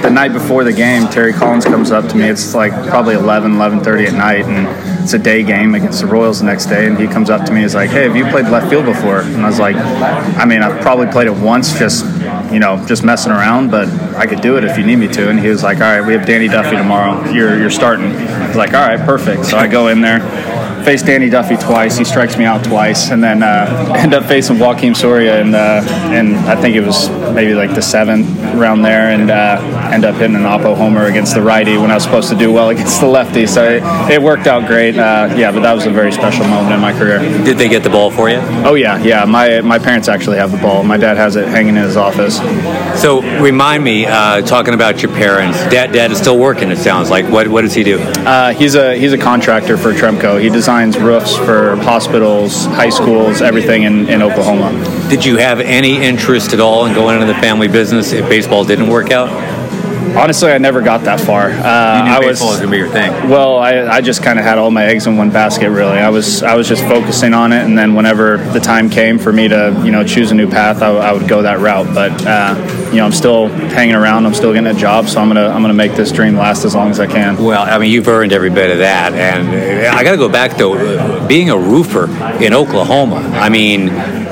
the 0.00 0.10
night 0.10 0.32
before 0.32 0.64
the 0.64 0.72
game. 0.72 1.06
Terry 1.08 1.34
Collins 1.34 1.66
comes 1.66 1.90
up 1.90 2.08
to 2.08 2.16
me. 2.16 2.24
It's 2.24 2.54
like 2.54 2.72
probably 2.88 3.16
11, 3.16 3.52
11:30 3.52 4.06
at 4.06 4.14
night, 4.14 4.46
and 4.46 5.02
it's 5.04 5.12
a 5.12 5.18
day 5.18 5.42
game 5.42 5.74
against 5.74 6.00
the 6.00 6.06
Royals 6.06 6.40
the 6.40 6.46
next 6.46 6.66
day. 6.66 6.86
And 6.86 6.98
he 6.98 7.06
comes 7.06 7.28
up 7.28 7.44
to 7.44 7.52
me. 7.52 7.60
He's 7.60 7.74
like, 7.74 7.90
"Hey, 7.90 8.04
have 8.04 8.16
you 8.16 8.24
played 8.28 8.46
left 8.46 8.70
field 8.70 8.86
before?" 8.86 9.20
And 9.20 9.44
I 9.44 9.46
was 9.46 9.60
like, 9.60 9.76
"I 9.76 10.46
mean, 10.46 10.62
I've 10.62 10.80
probably 10.80 11.08
played 11.08 11.26
it 11.26 11.34
once, 11.34 11.78
just." 11.78 12.19
You 12.52 12.58
know, 12.58 12.84
just 12.86 13.04
messing 13.04 13.32
around, 13.32 13.70
but 13.70 13.88
I 14.14 14.26
could 14.26 14.40
do 14.40 14.56
it 14.56 14.64
if 14.64 14.76
you 14.76 14.84
need 14.84 14.96
me 14.96 15.08
to. 15.08 15.28
And 15.28 15.38
he 15.38 15.48
was 15.48 15.62
like, 15.62 15.78
all 15.78 15.82
right, 15.82 16.00
we 16.00 16.12
have 16.14 16.26
Danny 16.26 16.48
Duffy 16.48 16.76
tomorrow. 16.76 17.30
You're, 17.30 17.58
you're 17.58 17.70
starting. 17.70 18.06
I 18.06 18.46
was 18.48 18.56
like, 18.56 18.74
all 18.74 18.86
right, 18.86 18.98
perfect. 18.98 19.46
So 19.46 19.56
I 19.56 19.66
go 19.66 19.88
in 19.88 20.00
there 20.00 20.20
faced 20.84 21.06
Danny 21.06 21.28
Duffy 21.28 21.56
twice. 21.56 21.96
He 21.96 22.04
strikes 22.04 22.36
me 22.36 22.44
out 22.44 22.64
twice, 22.64 23.10
and 23.10 23.22
then 23.22 23.42
uh, 23.42 23.94
end 23.96 24.14
up 24.14 24.24
facing 24.24 24.56
Joakim 24.56 24.96
Soria, 24.96 25.40
and 25.40 25.54
uh, 25.54 25.82
and 26.10 26.36
I 26.36 26.60
think 26.60 26.76
it 26.76 26.82
was 26.82 27.08
maybe 27.34 27.54
like 27.54 27.74
the 27.74 27.82
seventh 27.82 28.28
round 28.54 28.84
there, 28.84 29.10
and 29.10 29.30
uh, 29.30 29.90
end 29.92 30.04
up 30.04 30.16
hitting 30.16 30.36
an 30.36 30.42
oppo 30.42 30.76
homer 30.76 31.06
against 31.06 31.34
the 31.34 31.42
righty 31.42 31.76
when 31.76 31.90
I 31.90 31.94
was 31.94 32.04
supposed 32.04 32.28
to 32.30 32.36
do 32.36 32.52
well 32.52 32.68
against 32.74 33.00
the 33.00 33.06
lefty. 33.06 33.46
So 33.46 33.64
it, 33.64 33.82
it 34.10 34.22
worked 34.22 34.46
out 34.46 34.66
great. 34.66 34.96
Uh, 34.96 35.32
yeah, 35.36 35.52
but 35.52 35.60
that 35.60 35.72
was 35.72 35.86
a 35.86 35.90
very 35.90 36.12
special 36.12 36.46
moment 36.46 36.74
in 36.74 36.80
my 36.80 36.92
career. 36.92 37.18
Did 37.44 37.58
they 37.58 37.68
get 37.68 37.82
the 37.82 37.90
ball 37.90 38.10
for 38.10 38.28
you? 38.28 38.38
Oh 38.64 38.74
yeah, 38.74 38.98
yeah. 39.02 39.24
My 39.24 39.60
my 39.60 39.78
parents 39.78 40.08
actually 40.08 40.38
have 40.38 40.50
the 40.50 40.58
ball. 40.58 40.82
My 40.82 40.96
dad 40.96 41.16
has 41.16 41.36
it 41.36 41.48
hanging 41.48 41.76
in 41.76 41.82
his 41.82 41.96
office. 41.96 42.38
So 43.00 43.22
remind 43.40 43.84
me, 43.84 44.06
uh, 44.06 44.42
talking 44.42 44.74
about 44.74 45.02
your 45.02 45.12
parents. 45.12 45.58
Dad, 45.70 45.92
dad 45.92 46.10
is 46.10 46.18
still 46.18 46.38
working. 46.38 46.70
It 46.70 46.78
sounds 46.78 47.10
like. 47.10 47.30
What 47.30 47.48
what 47.48 47.62
does 47.62 47.74
he 47.74 47.84
do? 47.84 48.00
Uh, 48.00 48.52
he's 48.52 48.74
a 48.74 48.96
he's 48.96 49.12
a 49.12 49.18
contractor 49.18 49.76
for 49.76 49.92
Tremco. 49.92 50.40
He 50.40 50.48
designs 50.48 50.69
roofs 50.70 51.36
for 51.36 51.74
hospitals, 51.76 52.66
high 52.66 52.90
schools, 52.90 53.42
everything 53.42 53.82
in, 53.82 54.08
in 54.08 54.22
Oklahoma. 54.22 54.70
Did 55.08 55.24
you 55.24 55.36
have 55.36 55.58
any 55.58 55.96
interest 55.96 56.52
at 56.52 56.60
all 56.60 56.86
in 56.86 56.94
going 56.94 57.20
into 57.20 57.26
the 57.26 57.38
family 57.40 57.66
business 57.66 58.12
if 58.12 58.28
baseball 58.28 58.64
didn't 58.64 58.88
work 58.88 59.10
out? 59.10 59.28
Honestly, 60.16 60.50
I 60.50 60.58
never 60.58 60.82
got 60.82 61.02
that 61.04 61.20
far. 61.20 61.50
Uh, 61.50 61.62
I 61.62 62.18
was, 62.24 62.40
was 62.40 62.58
gonna 62.58 62.70
be 62.70 62.78
your 62.78 62.88
thing. 62.88 63.10
Well, 63.28 63.58
I, 63.58 63.86
I 63.86 64.00
just 64.00 64.22
kind 64.22 64.38
of 64.38 64.44
had 64.44 64.58
all 64.58 64.70
my 64.70 64.84
eggs 64.84 65.06
in 65.06 65.16
one 65.16 65.30
basket. 65.30 65.70
Really, 65.70 65.98
I 65.98 66.08
was 66.08 66.42
I 66.42 66.54
was 66.54 66.68
just 66.68 66.82
focusing 66.84 67.34
on 67.34 67.52
it, 67.52 67.64
and 67.64 67.76
then 67.78 67.94
whenever 67.94 68.38
the 68.38 68.60
time 68.60 68.90
came 68.90 69.18
for 69.18 69.32
me 69.32 69.48
to 69.48 69.80
you 69.84 69.90
know 69.92 70.04
choose 70.04 70.30
a 70.30 70.34
new 70.34 70.48
path, 70.48 70.82
I, 70.82 70.90
I 70.90 71.12
would 71.12 71.28
go 71.28 71.42
that 71.42 71.60
route. 71.60 71.94
But 71.94 72.26
uh, 72.26 72.54
you 72.90 72.96
know, 72.96 73.04
I'm 73.04 73.12
still 73.12 73.48
hanging 73.48 73.94
around. 73.94 74.26
I'm 74.26 74.34
still 74.34 74.52
getting 74.52 74.74
a 74.74 74.78
job, 74.78 75.08
so 75.08 75.20
I'm 75.20 75.28
gonna 75.28 75.48
I'm 75.48 75.62
gonna 75.62 75.74
make 75.74 75.94
this 75.94 76.12
dream 76.12 76.36
last 76.36 76.64
as 76.64 76.74
long 76.74 76.90
as 76.90 76.98
I 77.00 77.06
can. 77.06 77.42
Well, 77.42 77.62
I 77.62 77.78
mean, 77.78 77.90
you've 77.90 78.08
earned 78.08 78.32
every 78.32 78.50
bit 78.50 78.70
of 78.70 78.78
that, 78.78 79.12
and 79.14 79.48
I 79.86 80.02
got 80.02 80.12
to 80.12 80.16
go 80.16 80.28
back 80.28 80.56
though. 80.56 81.26
Being 81.26 81.50
a 81.50 81.56
roofer 81.58 82.06
in 82.42 82.52
Oklahoma, 82.54 83.16
I 83.34 83.48
mean, 83.48 83.88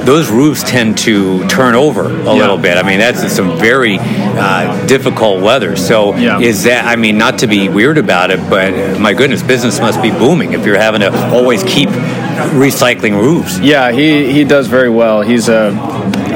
those 0.09 0.31
roofs 0.31 0.63
tend 0.63 0.97
to 0.97 1.47
turn 1.49 1.75
over 1.75 2.07
a 2.07 2.25
yeah. 2.25 2.33
little 2.33 2.57
bit. 2.57 2.79
I 2.79 2.83
mean, 2.83 2.99
that's 2.99 3.31
some 3.31 3.59
very 3.59 3.99
uh, 4.01 4.87
difficult 4.87 5.43
weather. 5.43 5.77
So, 5.77 6.17
yeah. 6.17 6.41
is 6.41 6.65
that? 6.65 6.87
I 6.87 6.97
mean, 6.97 7.19
not 7.19 7.41
to 7.41 7.47
be 7.47 7.69
weird 7.69 7.99
about 7.99 8.31
it, 8.31 8.41
but 8.49 8.99
my 8.99 9.13
goodness, 9.13 9.43
business 9.43 9.81
must 9.81 10.01
be 10.01 10.11
booming 10.11 10.55
if 10.55 10.65
you're 10.65 10.79
having 10.79 11.03
to 11.03 11.15
always 11.29 11.63
keep 11.63 11.91
recycling 11.91 13.21
roofs. 13.21 13.59
Yeah, 13.59 13.93
he 13.93 14.33
he 14.33 14.45
does 14.45 14.67
very 14.67 14.89
well. 14.89 15.21
He's 15.21 15.51
a 15.51 15.73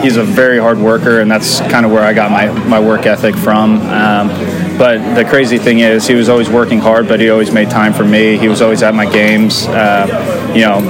he's 0.03 0.19
a 0.19 0.23
very 0.23 0.59
hard 0.59 0.79
worker, 0.79 1.21
and 1.21 1.31
that's 1.31 1.61
kind 1.61 1.87
of 1.87 1.93
where 1.93 2.03
I 2.03 2.13
got 2.13 2.31
my, 2.31 2.51
my 2.69 2.81
work 2.81 3.07
ethic 3.07 3.37
from. 3.37 3.81
Um, 3.81 4.29
but 4.77 5.15
the 5.15 5.25
crazy 5.25 5.59
thing 5.59 5.79
is, 5.79 6.07
he 6.07 6.15
was 6.15 6.29
always 6.29 6.51
working 6.51 6.79
hard, 6.79 7.09
but 7.09 7.21
he 7.21 7.31
always 7.31 7.53
made 7.53 7.71
time 7.71 7.93
for 7.95 8.05
me. 8.05 8.37
He 8.37 8.49
was 8.49 8.61
always 8.61 8.83
at 8.83 8.95
my 8.95 9.11
games. 9.11 9.65
Uh, 9.67 10.42
you 10.55 10.63
know, 10.63 10.81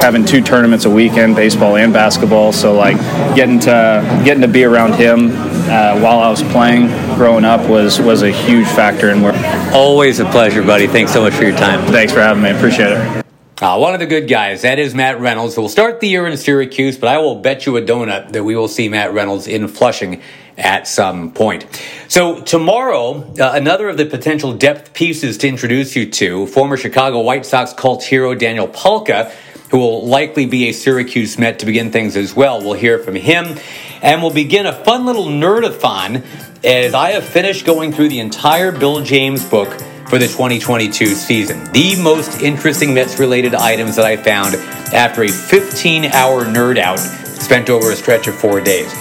having 0.00 0.24
two 0.24 0.40
tournaments 0.40 0.84
a 0.84 0.90
weekend, 0.90 1.36
baseball 1.36 1.76
and 1.76 1.92
basketball. 1.92 2.52
So 2.52 2.74
like 2.74 2.96
getting 3.34 3.60
to 3.60 4.22
getting 4.24 4.42
to 4.42 4.48
be 4.48 4.64
around 4.64 4.94
him 4.94 5.30
uh, 5.30 5.98
while 6.00 6.20
I 6.20 6.30
was 6.30 6.42
playing 6.42 6.88
growing 7.16 7.44
up 7.44 7.68
was 7.68 8.00
was 8.00 8.22
a 8.22 8.30
huge 8.30 8.66
factor 8.66 9.10
in 9.10 9.22
where. 9.22 9.34
Always 9.74 10.20
a 10.20 10.24
pleasure, 10.26 10.62
buddy. 10.62 10.86
Thanks 10.86 11.12
so 11.12 11.22
much 11.22 11.34
for 11.34 11.44
your 11.44 11.56
time. 11.56 11.84
Thanks 11.90 12.12
for 12.12 12.20
having 12.20 12.42
me. 12.42 12.50
Appreciate 12.50 12.92
it. 12.92 13.24
Uh, 13.62 13.78
one 13.78 13.94
of 13.94 14.00
the 14.00 14.06
good 14.06 14.28
guys, 14.28 14.62
that 14.62 14.80
is 14.80 14.96
Matt 14.96 15.20
Reynolds. 15.20 15.56
We'll 15.56 15.68
start 15.68 16.00
the 16.00 16.08
year 16.08 16.26
in 16.26 16.36
Syracuse, 16.36 16.98
but 16.98 17.08
I 17.08 17.18
will 17.18 17.36
bet 17.36 17.66
you 17.66 17.76
a 17.76 17.82
donut 17.82 18.32
that 18.32 18.42
we 18.42 18.56
will 18.56 18.66
see 18.66 18.88
Matt 18.88 19.14
Reynolds 19.14 19.46
in 19.46 19.68
Flushing 19.68 20.20
at 20.56 20.86
some 20.86 21.32
point. 21.32 21.66
So 22.08 22.40
tomorrow, 22.40 23.32
uh, 23.38 23.52
another 23.54 23.88
of 23.88 23.96
the 23.96 24.06
potential 24.06 24.52
depth 24.52 24.94
pieces 24.94 25.38
to 25.38 25.48
introduce 25.48 25.96
you 25.96 26.10
to, 26.10 26.46
former 26.46 26.76
Chicago 26.76 27.20
White 27.20 27.46
Sox 27.46 27.72
cult 27.72 28.04
hero 28.04 28.34
Daniel 28.34 28.68
Palka, 28.68 29.32
who 29.70 29.78
will 29.78 30.06
likely 30.06 30.46
be 30.46 30.68
a 30.68 30.72
Syracuse 30.72 31.38
Met 31.38 31.58
to 31.58 31.66
begin 31.66 31.90
things 31.90 32.16
as 32.16 32.34
well. 32.36 32.60
We'll 32.60 32.74
hear 32.74 32.98
from 32.98 33.16
him, 33.16 33.58
and 34.02 34.22
we'll 34.22 34.32
begin 34.32 34.66
a 34.66 34.72
fun 34.84 35.04
little 35.04 35.26
nerdathon 35.26 36.24
as 36.62 36.94
I 36.94 37.10
have 37.10 37.24
finished 37.24 37.66
going 37.66 37.92
through 37.92 38.08
the 38.08 38.20
entire 38.20 38.70
Bill 38.70 39.02
James 39.02 39.44
book 39.44 39.68
for 40.08 40.18
the 40.18 40.26
2022 40.26 41.06
season. 41.06 41.64
The 41.72 42.00
most 42.00 42.40
interesting 42.40 42.94
Mets 42.94 43.18
related 43.18 43.54
items 43.54 43.96
that 43.96 44.04
I 44.04 44.16
found 44.16 44.54
after 44.94 45.24
a 45.24 45.28
15 45.28 46.04
hour 46.06 46.44
nerd 46.44 46.78
out 46.78 46.98
spent 46.98 47.68
over 47.68 47.90
a 47.90 47.96
stretch 47.96 48.28
of 48.28 48.34
four 48.36 48.60
days. 48.60 48.92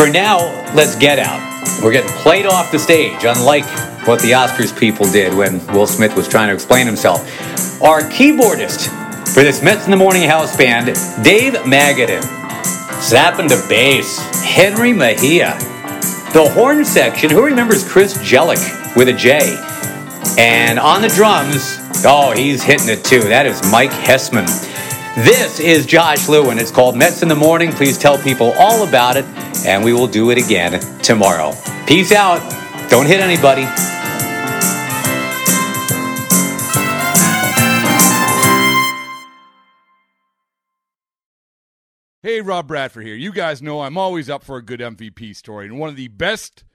For 0.00 0.08
now, 0.08 0.38
let's 0.74 0.96
get 0.96 1.18
out. 1.18 1.42
We're 1.84 1.92
getting 1.92 2.10
played 2.12 2.46
off 2.46 2.72
the 2.72 2.78
stage, 2.78 3.22
unlike 3.22 3.66
what 4.06 4.22
the 4.22 4.30
Oscars 4.30 4.74
people 4.74 5.04
did 5.04 5.34
when 5.34 5.62
Will 5.74 5.86
Smith 5.86 6.16
was 6.16 6.26
trying 6.26 6.48
to 6.48 6.54
explain 6.54 6.86
himself. 6.86 7.20
Our 7.82 8.00
keyboardist 8.00 8.88
for 9.34 9.42
this 9.42 9.62
Mets 9.62 9.84
in 9.84 9.90
the 9.90 9.98
Morning 9.98 10.26
House 10.26 10.56
band, 10.56 10.86
Dave 11.22 11.52
Magadan. 11.52 12.22
Snapping 13.02 13.50
to 13.50 13.62
bass, 13.68 14.18
Jenrry 14.42 14.96
Mejia. 14.96 15.58
The 16.32 16.50
horn 16.54 16.82
section, 16.86 17.28
who 17.28 17.44
remembers 17.44 17.86
Chris 17.86 18.16
Jelic 18.16 18.96
with 18.96 19.08
a 19.08 19.12
J? 19.12 19.54
And 20.38 20.78
on 20.78 21.02
the 21.02 21.08
drums, 21.08 21.76
oh, 22.06 22.32
he's 22.34 22.62
hitting 22.62 22.88
it 22.88 23.04
too. 23.04 23.20
That 23.20 23.44
is 23.44 23.60
Mike 23.70 23.90
Hessman. 23.90 24.48
This 25.16 25.58
is 25.58 25.86
Josh 25.86 26.28
Lewin. 26.28 26.60
It's 26.60 26.70
called 26.70 26.96
Mets 26.96 27.22
in 27.22 27.28
the 27.28 27.34
Morning. 27.34 27.72
Please 27.72 27.98
tell 27.98 28.16
people 28.16 28.52
all 28.52 28.86
about 28.86 29.16
it, 29.16 29.24
and 29.66 29.82
we 29.82 29.92
will 29.92 30.06
do 30.06 30.30
it 30.30 30.38
again 30.38 30.80
tomorrow. 31.02 31.52
Peace 31.84 32.12
out. 32.12 32.38
Don't 32.88 33.06
hit 33.06 33.18
anybody. 33.18 33.64
Hey, 42.22 42.40
Rob 42.40 42.68
Bradford 42.68 43.04
here. 43.04 43.16
You 43.16 43.32
guys 43.32 43.60
know 43.60 43.80
I'm 43.80 43.98
always 43.98 44.30
up 44.30 44.44
for 44.44 44.58
a 44.58 44.62
good 44.62 44.78
MVP 44.78 45.34
story, 45.34 45.66
and 45.66 45.76
one 45.76 45.88
of 45.88 45.96
the 45.96 46.06
best 46.06 46.62